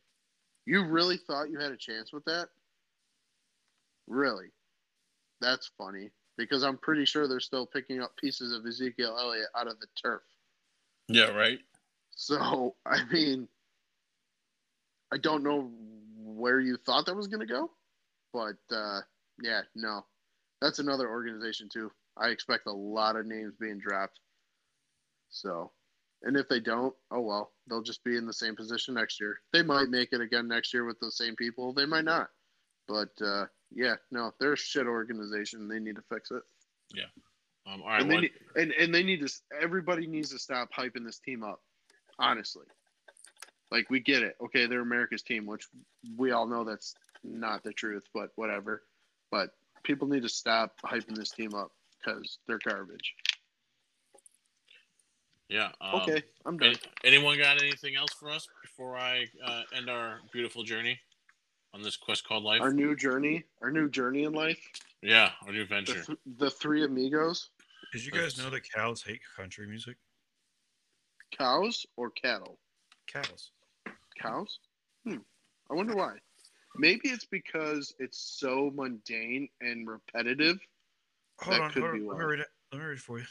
[0.65, 2.49] You really thought you had a chance with that?
[4.07, 4.47] Really?
[5.41, 9.67] That's funny because I'm pretty sure they're still picking up pieces of Ezekiel Elliott out
[9.67, 10.21] of the turf.
[11.07, 11.29] Yeah.
[11.29, 11.59] Right.
[12.11, 13.47] So, I mean,
[15.11, 15.71] I don't know
[16.21, 17.71] where you thought that was going to go,
[18.33, 19.01] but uh,
[19.41, 20.05] yeah, no.
[20.61, 21.91] That's another organization, too.
[22.17, 24.19] I expect a lot of names being dropped.
[25.29, 25.71] So,
[26.23, 29.39] and if they don't, oh well, they'll just be in the same position next year.
[29.53, 31.73] They might make it again next year with the same people.
[31.73, 32.29] They might not.
[32.87, 35.67] But uh, yeah, no, they're a shit organization.
[35.67, 36.43] They need to fix it.
[36.93, 37.03] Yeah.
[37.71, 37.81] Um.
[37.81, 38.01] All right.
[38.01, 39.33] and, they need, and and they need to.
[39.61, 41.61] Everybody needs to stop hyping this team up.
[42.17, 42.65] Honestly,
[43.71, 44.35] like we get it.
[44.43, 45.67] Okay, they're America's team, which
[46.17, 48.83] we all know that's not the truth, but whatever.
[49.31, 49.51] But
[49.83, 53.13] people need to stop hyping this team up because they're garbage.
[55.49, 55.71] Yeah.
[55.81, 56.69] Um, okay, I'm done.
[56.69, 60.99] any- anyone got anything else for us before I uh, end our beautiful journey
[61.73, 62.61] on this quest called life?
[62.61, 64.59] Our new journey, our new journey in life.
[65.01, 65.31] yeah.
[65.45, 67.49] Our new The, th- the three amigos,
[67.93, 69.97] Did you guys know that cows hate country music?
[71.37, 72.57] cows or cattle.
[73.07, 73.51] Cows.
[74.19, 74.59] Cows?
[75.05, 75.17] Hmm.
[75.69, 76.15] I wonder why.
[76.75, 80.57] Maybe it's because it's so mundane and repetitive.
[81.41, 82.07] Hold That on, could hold be on.
[82.07, 82.47] Let me read it.
[82.71, 83.25] Let me read it for you.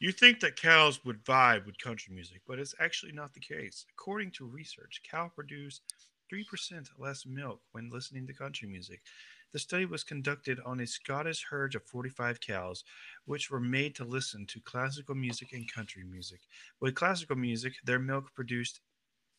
[0.00, 3.84] You think that cows would vibe with country music, but it's actually not the case.
[3.92, 5.80] According to research, cows produce
[6.28, 9.02] 3% less milk when listening to country music.
[9.52, 12.82] The study was conducted on a Scottish herd of 45 cows,
[13.24, 16.40] which were made to listen to classical music and country music.
[16.80, 18.80] With classical music, their milk produced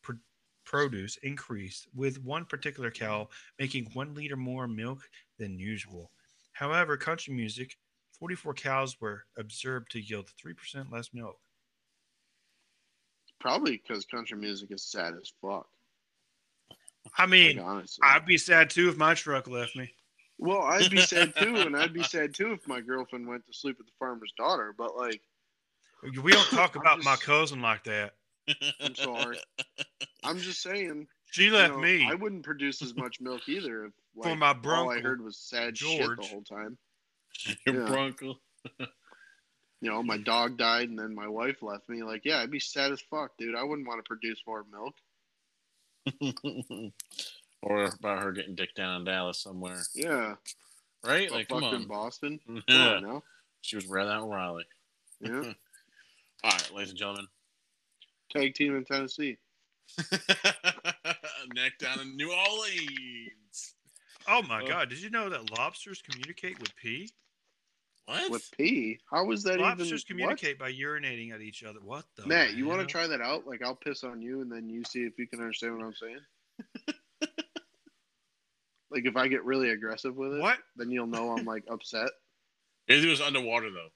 [0.02, 0.18] pro-
[0.64, 5.08] produce increased, with one particular cow making one liter more milk
[5.38, 6.12] than usual.
[6.52, 7.76] However, country music,
[8.20, 11.38] 44 cows were observed to yield 3% less milk.
[13.40, 15.66] Probably because country music is sad as fuck.
[17.16, 18.02] I mean, Like, honestly.
[18.04, 19.90] I'd be sad too if my truck left me.
[20.38, 23.52] well, I'd be sad too, and I'd be sad too if my girlfriend went to
[23.54, 24.74] sleep with the farmer's daughter.
[24.76, 25.22] But like,
[26.22, 28.12] We don't talk about my cousin like that.
[28.80, 29.38] I'm sorry.
[30.22, 31.06] I'm just saying.
[31.30, 33.86] She left know, me I wouldn't produce as much milk either.
[33.86, 36.76] If, like, for my all I heard was sad shit the whole time.
[37.66, 37.86] Your Yeah.
[37.88, 38.38] bronco.
[39.82, 42.02] You know, my dog died, and then my wife left me.
[42.02, 43.54] Like, yeah, I'd be sad as fuck, dude.
[43.54, 44.94] I wouldn't want to produce more milk.
[47.62, 50.34] or about her getting dick down in Dallas somewhere, Yeah,
[51.04, 51.30] right?
[51.30, 51.88] like Like, come fucked in on.
[51.88, 52.40] Boston.
[52.46, 52.94] Come Yeah.
[52.96, 53.22] on now.
[53.62, 54.64] She was rather out in Raleigh.
[55.20, 55.52] Yeah,
[56.44, 57.26] All right, ladies and gentlemen.
[58.30, 59.36] tag team in Tennessee.
[61.54, 63.74] Neck down in New Orleans.
[64.28, 64.66] Oh my Oh.
[64.66, 64.88] god!
[64.88, 67.10] Did you know that lobsters communicate with pee?
[68.10, 68.30] What?
[68.30, 68.98] With pee?
[69.10, 70.00] How is that Lobsters even?
[70.08, 71.78] communicate by urinating at each other.
[71.82, 72.22] What the?
[72.22, 72.28] What?
[72.28, 73.46] Matt, you want to try that out?
[73.46, 75.94] Like, I'll piss on you, and then you see if you can understand what I'm
[75.94, 76.18] saying.
[78.90, 80.58] like, if I get really aggressive with it, What?
[80.76, 82.10] then you'll know I'm like upset.
[82.88, 83.90] It was underwater though.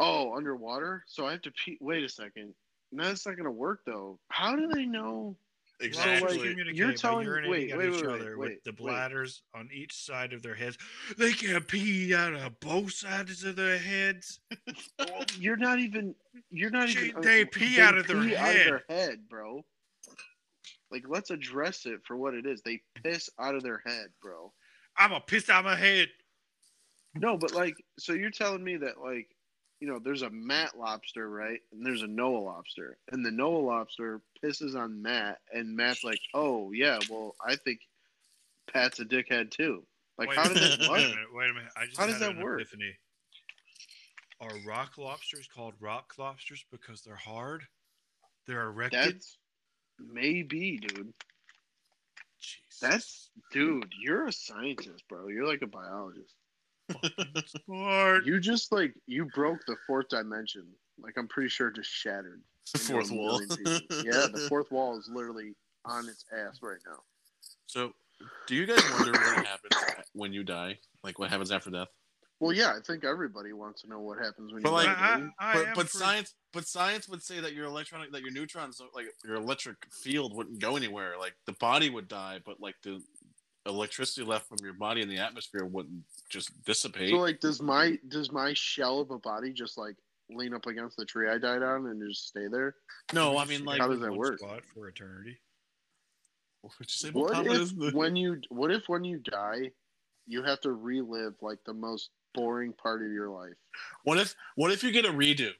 [0.00, 1.04] Oh, underwater?
[1.06, 1.78] So I have to pee.
[1.80, 2.52] Wait a second.
[2.90, 4.18] that's not gonna work though.
[4.28, 5.36] How do they know?
[5.82, 6.54] Exactly.
[6.54, 8.76] like, you're by telling- urinating wait, at wait, each wait, other wait, with the wait.
[8.78, 10.78] bladders on each side of their heads.
[11.18, 14.40] They can pee out of both sides of their heads.
[15.38, 16.14] You're not even.
[16.50, 17.16] You're not Shit, even.
[17.18, 18.38] Uh, they pee out of their pee head.
[18.38, 19.64] Out of their head, bro.
[20.90, 22.62] Like, let's address it for what it is.
[22.62, 24.52] They piss out of their head, bro.
[24.96, 26.08] I'm a piss out of my head.
[27.14, 29.28] No, but like, so you're telling me that like,
[29.82, 31.58] you know, there's a Matt lobster, right?
[31.72, 36.20] And there's a Noah lobster, and the Noah lobster pisses on Matt, and Matt's like,
[36.34, 37.80] oh yeah, well, I think
[38.72, 39.82] Pat's a dickhead too.
[40.18, 41.00] Like, Wait how does that Wait a work?
[41.00, 41.34] minute.
[41.34, 41.72] Wait a minute.
[41.76, 42.60] I just How does that work?
[42.60, 42.96] Epiphany.
[44.40, 47.64] Are rock lobsters called rock lobsters because they're hard?
[48.46, 49.16] They're erected.
[49.16, 49.36] That's
[49.98, 51.12] maybe, dude.
[52.40, 52.78] Jesus.
[52.80, 53.92] That's dude.
[54.00, 55.26] You're a scientist, bro.
[55.26, 56.36] You're like a biologist.
[57.66, 58.26] Smart.
[58.26, 60.66] You just like you broke the fourth dimension.
[61.00, 62.42] Like I'm pretty sure it just shattered.
[62.72, 63.40] The fourth wall.
[64.04, 66.98] yeah, the fourth wall is literally on its ass right now.
[67.66, 67.92] So,
[68.46, 69.74] do you guys wonder what happens
[70.12, 70.78] when you die?
[71.02, 71.88] Like what happens after death?
[72.38, 75.28] Well, yeah, I think everybody wants to know what happens when But you like- die.
[75.38, 75.50] I.
[75.50, 78.32] I but am but for- science but science would say that your electronic that your
[78.32, 81.14] neutrons like your electric field wouldn't go anywhere.
[81.18, 83.00] Like the body would die, but like the
[83.66, 87.10] electricity left from your body in the atmosphere wouldn't just dissipate.
[87.10, 89.96] so like, does my does my shell of a body just like
[90.30, 92.74] lean up against the tree I died on and just stay there?
[93.12, 94.38] no, I mean like How does that work?
[94.40, 95.38] Spot for eternity.
[96.62, 97.10] what would you say?
[97.10, 99.70] What if the- when you what if when you die,
[100.26, 103.54] you have to relive like the most boring part of your life?
[104.04, 105.50] what if what if you get a redo?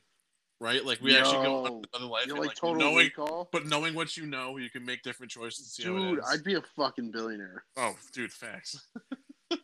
[0.63, 0.85] Right?
[0.85, 1.83] Like we actually go on No.
[1.93, 3.49] another life and, like like, total knowing recall.
[3.51, 6.21] but knowing what you know, you can make different choices to see Dude.
[6.31, 7.65] I'd be a fucking billionaire.
[7.77, 8.81] Oh, dude, facts.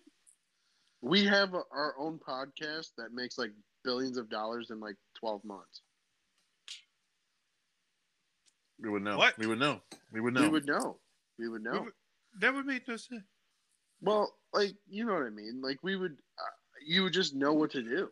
[1.00, 3.52] We have a, our own podcast that makes like
[3.84, 5.82] billions of dollars in like 12 months.
[8.80, 9.16] We would know.
[9.16, 9.38] What?
[9.38, 9.80] We would know.
[10.12, 10.42] We would know.
[10.42, 10.98] We would know.
[11.38, 11.82] We would know.
[11.82, 11.92] would-
[12.40, 13.22] That would make no sense.
[14.00, 15.60] Well, like, you know what I mean?
[15.62, 18.08] Like, we would, uh, you would just know what to do.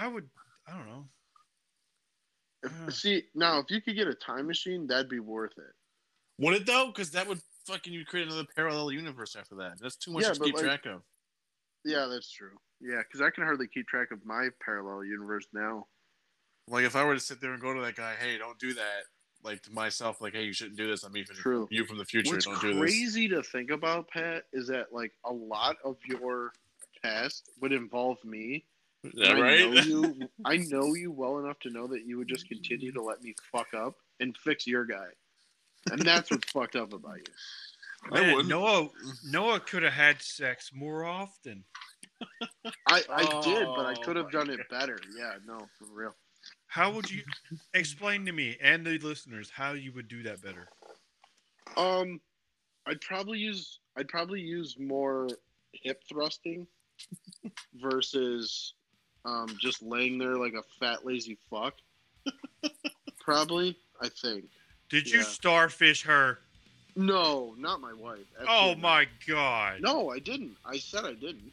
[0.00, 0.28] I would.
[0.66, 1.04] I don't know.
[2.62, 2.88] If, Yeah.
[2.90, 5.74] See, now, if you could get a time machine, that'd be worth it.
[6.38, 6.86] Would it though?
[6.86, 9.78] Because that would fucking you create another parallel universe after that.
[9.80, 11.02] That's too much Yeah, to keep like- track of.
[11.84, 12.58] Yeah, that's true.
[12.80, 15.86] Yeah, because I can hardly keep track of my parallel universe now.
[16.68, 18.74] Like if I were to sit there and go to that guy, hey, don't do
[18.74, 19.04] that.
[19.42, 21.02] Like to myself, like, hey, you shouldn't do this.
[21.02, 21.66] I'm even True.
[21.70, 22.32] you from the future.
[22.34, 22.80] What's don't do this.
[22.80, 26.52] crazy to think about, Pat, is that like a lot of your
[27.02, 28.66] past would involve me.
[29.04, 29.58] Is that I right?
[29.72, 30.28] know you.
[30.44, 33.34] I know you well enough to know that you would just continue to let me
[33.50, 35.08] fuck up and fix your guy,
[35.90, 37.24] and that's what's fucked up about you.
[38.12, 38.48] I Man, wouldn't.
[38.48, 38.88] Noah.
[39.24, 41.64] Noah could have had sex more often.
[42.88, 44.98] I, I did, but I Oh could have my done it better.
[45.16, 46.14] Yeah, no, for real.
[46.66, 47.22] How would you
[47.74, 50.68] explain to me and the listeners how you would do that better?
[51.76, 52.20] Um,
[52.86, 55.28] I'd probably use I'd probably use more
[55.72, 56.66] hip thrusting
[57.74, 58.74] versus
[59.24, 61.74] um just laying there like a fat lazy fuck.
[63.20, 64.44] probably, I think.
[64.88, 66.38] Did you starfish her?
[66.96, 68.26] No, not my wife.
[68.40, 68.78] Oh Absolutely not.
[68.82, 69.80] my god!
[69.80, 70.56] No, I didn't.
[70.64, 71.52] I said I didn't.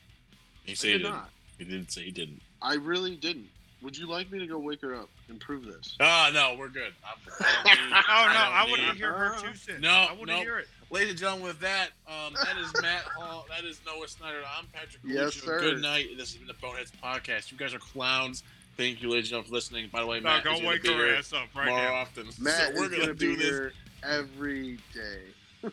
[0.66, 1.14] He I said he did didn't.
[1.14, 1.30] not.
[1.60, 2.42] He didn't say he didn't.
[2.62, 3.48] I really didn't.
[3.84, 5.96] Would you like me to go wake her up and prove this?
[6.00, 6.94] Ah, no, we're good.
[7.06, 8.34] I'm, I don't need- Oh no!
[8.34, 9.80] don't I, want to hear her two cents.
[9.82, 10.40] No, I want to no.
[10.42, 10.68] hear it.
[10.90, 13.46] Ladies and gentlemen, with that, um, that is Matt Hall.
[13.50, 14.38] That is Noah Snyder.
[14.58, 15.02] I'm Patrick.
[15.06, 15.60] Yes, sir.
[15.60, 16.08] Good night.
[16.18, 17.52] This has been the Boneheads podcast.
[17.52, 18.44] You guys are clowns.
[18.78, 19.90] Thank you, ladies and gentlemen, for listening.
[19.92, 21.78] By the way, No, Matt go is gonna wake be her ass up right more
[21.78, 21.94] now.
[21.96, 22.28] often.
[22.40, 23.74] Matt so we're gonna gonna be do this.
[24.04, 25.72] every day.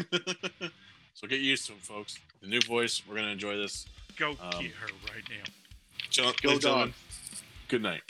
[1.14, 2.18] so get used to him, folks.
[2.40, 3.02] The new voice.
[3.06, 3.84] We're gonna enjoy this.
[4.16, 5.44] Go Um, get her right now.
[6.08, 6.92] Gen- Go ladies and gentlemen, dog.
[7.68, 8.02] Good night.